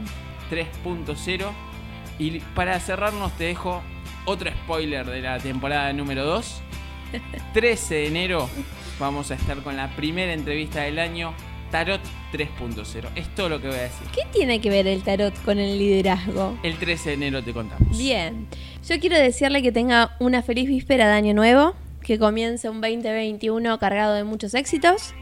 3.0. 0.52 1.46
Y 2.18 2.40
para 2.54 2.78
cerrarnos 2.82 3.32
te 3.38 3.46
dejo 3.46 3.82
otro 4.26 4.52
spoiler 4.52 5.06
de 5.06 5.22
la 5.22 5.38
temporada 5.38 5.94
número 5.94 6.26
2. 6.26 6.62
13 7.54 7.94
de 7.96 8.08
enero 8.08 8.50
vamos 9.00 9.32
a 9.32 9.36
estar 9.36 9.58
con 9.64 9.78
la 9.78 9.96
primera 9.96 10.34
entrevista 10.34 10.82
del 10.82 11.00
año, 11.00 11.34
Tarot 11.72 12.02
3.0. 12.34 13.08
Es 13.16 13.34
todo 13.34 13.48
lo 13.48 13.62
que 13.62 13.68
voy 13.68 13.78
a 13.78 13.84
decir. 13.84 14.08
¿Qué 14.14 14.24
tiene 14.34 14.60
que 14.60 14.70
ver 14.70 14.86
el 14.86 15.02
tarot 15.02 15.34
con 15.44 15.58
el 15.58 15.80
liderazgo? 15.80 16.60
El 16.64 16.78
13 16.78 17.10
de 17.10 17.16
enero 17.16 17.44
te 17.44 17.54
contamos. 17.54 17.98
Bien, 17.98 18.48
yo 18.88 19.00
quiero 19.00 19.18
desearle 19.18 19.62
que 19.62 19.72
tenga 19.72 20.16
una 20.20 20.42
feliz 20.42 20.68
víspera 20.68 21.08
de 21.08 21.14
Año 21.14 21.34
Nuevo, 21.34 21.76
que 22.02 22.20
comience 22.20 22.70
un 22.70 22.82
2021 22.82 23.80
cargado 23.80 24.16
de 24.16 24.24
muchos 24.24 24.54
éxitos 24.54 25.14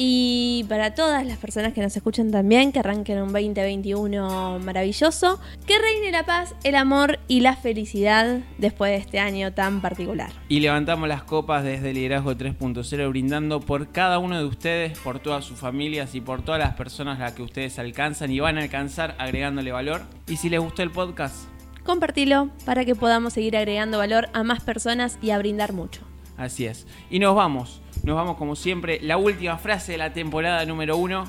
y 0.00 0.64
para 0.68 0.94
todas 0.94 1.26
las 1.26 1.38
personas 1.38 1.72
que 1.72 1.82
nos 1.82 1.94
escuchan 1.96 2.30
también, 2.30 2.70
que 2.70 2.78
arranquen 2.78 3.20
un 3.20 3.32
2021 3.32 4.60
maravilloso, 4.60 5.40
que 5.66 5.76
reine 5.76 6.12
la 6.12 6.24
paz, 6.24 6.54
el 6.62 6.76
amor 6.76 7.18
y 7.26 7.40
la 7.40 7.56
felicidad 7.56 8.38
después 8.58 8.92
de 8.92 8.98
este 8.98 9.18
año 9.18 9.52
tan 9.52 9.80
particular. 9.80 10.30
Y 10.48 10.60
levantamos 10.60 11.08
las 11.08 11.24
copas 11.24 11.64
desde 11.64 11.92
Liderazgo 11.92 12.32
3.0 12.32 13.08
brindando 13.08 13.60
por 13.60 13.90
cada 13.90 14.20
uno 14.20 14.38
de 14.38 14.44
ustedes, 14.44 14.96
por 15.00 15.18
todas 15.18 15.44
sus 15.44 15.58
familias 15.58 16.14
y 16.14 16.20
por 16.20 16.42
todas 16.42 16.60
las 16.60 16.74
personas 16.74 17.18
a 17.18 17.24
las 17.24 17.32
que 17.32 17.42
ustedes 17.42 17.80
alcanzan 17.80 18.30
y 18.30 18.38
van 18.38 18.56
a 18.56 18.62
alcanzar 18.62 19.16
agregándole 19.18 19.72
valor. 19.72 20.02
Y 20.28 20.36
si 20.36 20.48
les 20.48 20.60
gustó 20.60 20.84
el 20.84 20.92
podcast, 20.92 21.48
Compartilo 21.84 22.50
para 22.66 22.84
que 22.84 22.94
podamos 22.94 23.32
seguir 23.32 23.56
agregando 23.56 23.98
valor 23.98 24.28
a 24.34 24.44
más 24.44 24.62
personas 24.62 25.18
y 25.22 25.30
a 25.30 25.38
brindar 25.38 25.72
mucho. 25.72 26.02
Así 26.36 26.66
es. 26.66 26.86
Y 27.10 27.18
nos 27.18 27.34
vamos. 27.34 27.82
Nos 28.08 28.16
vamos 28.16 28.38
como 28.38 28.56
siempre. 28.56 29.00
La 29.02 29.18
última 29.18 29.58
frase 29.58 29.92
de 29.92 29.98
la 29.98 30.14
temporada 30.14 30.64
número 30.64 30.96
uno. 30.96 31.24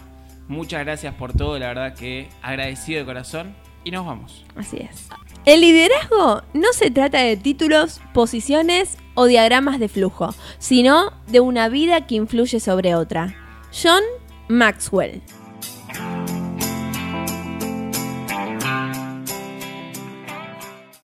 Muchas 0.48 0.80
gracias 0.86 1.14
por 1.14 1.34
todo. 1.34 1.60
La 1.60 1.68
verdad 1.68 1.94
que 1.94 2.30
agradecido 2.42 3.02
de 3.02 3.06
corazón. 3.06 3.54
Y 3.84 3.92
nos 3.92 4.06
vamos. 4.06 4.46
Así 4.56 4.78
es. 4.78 5.10
El 5.44 5.60
liderazgo 5.60 6.42
no 6.54 6.72
se 6.72 6.90
trata 6.90 7.20
de 7.20 7.36
títulos, 7.36 8.00
posiciones 8.14 8.98
o 9.14 9.26
diagramas 9.26 9.82
de 9.82 9.90
flujo, 9.90 10.34
sino 10.58 11.12
de 11.28 11.42
una 11.42 11.68
vida 11.68 12.08
que 12.08 12.16
influye 12.16 12.62
sobre 12.62 12.96
otra. 12.96 13.36
John 13.74 14.04
Maxwell. 14.48 15.22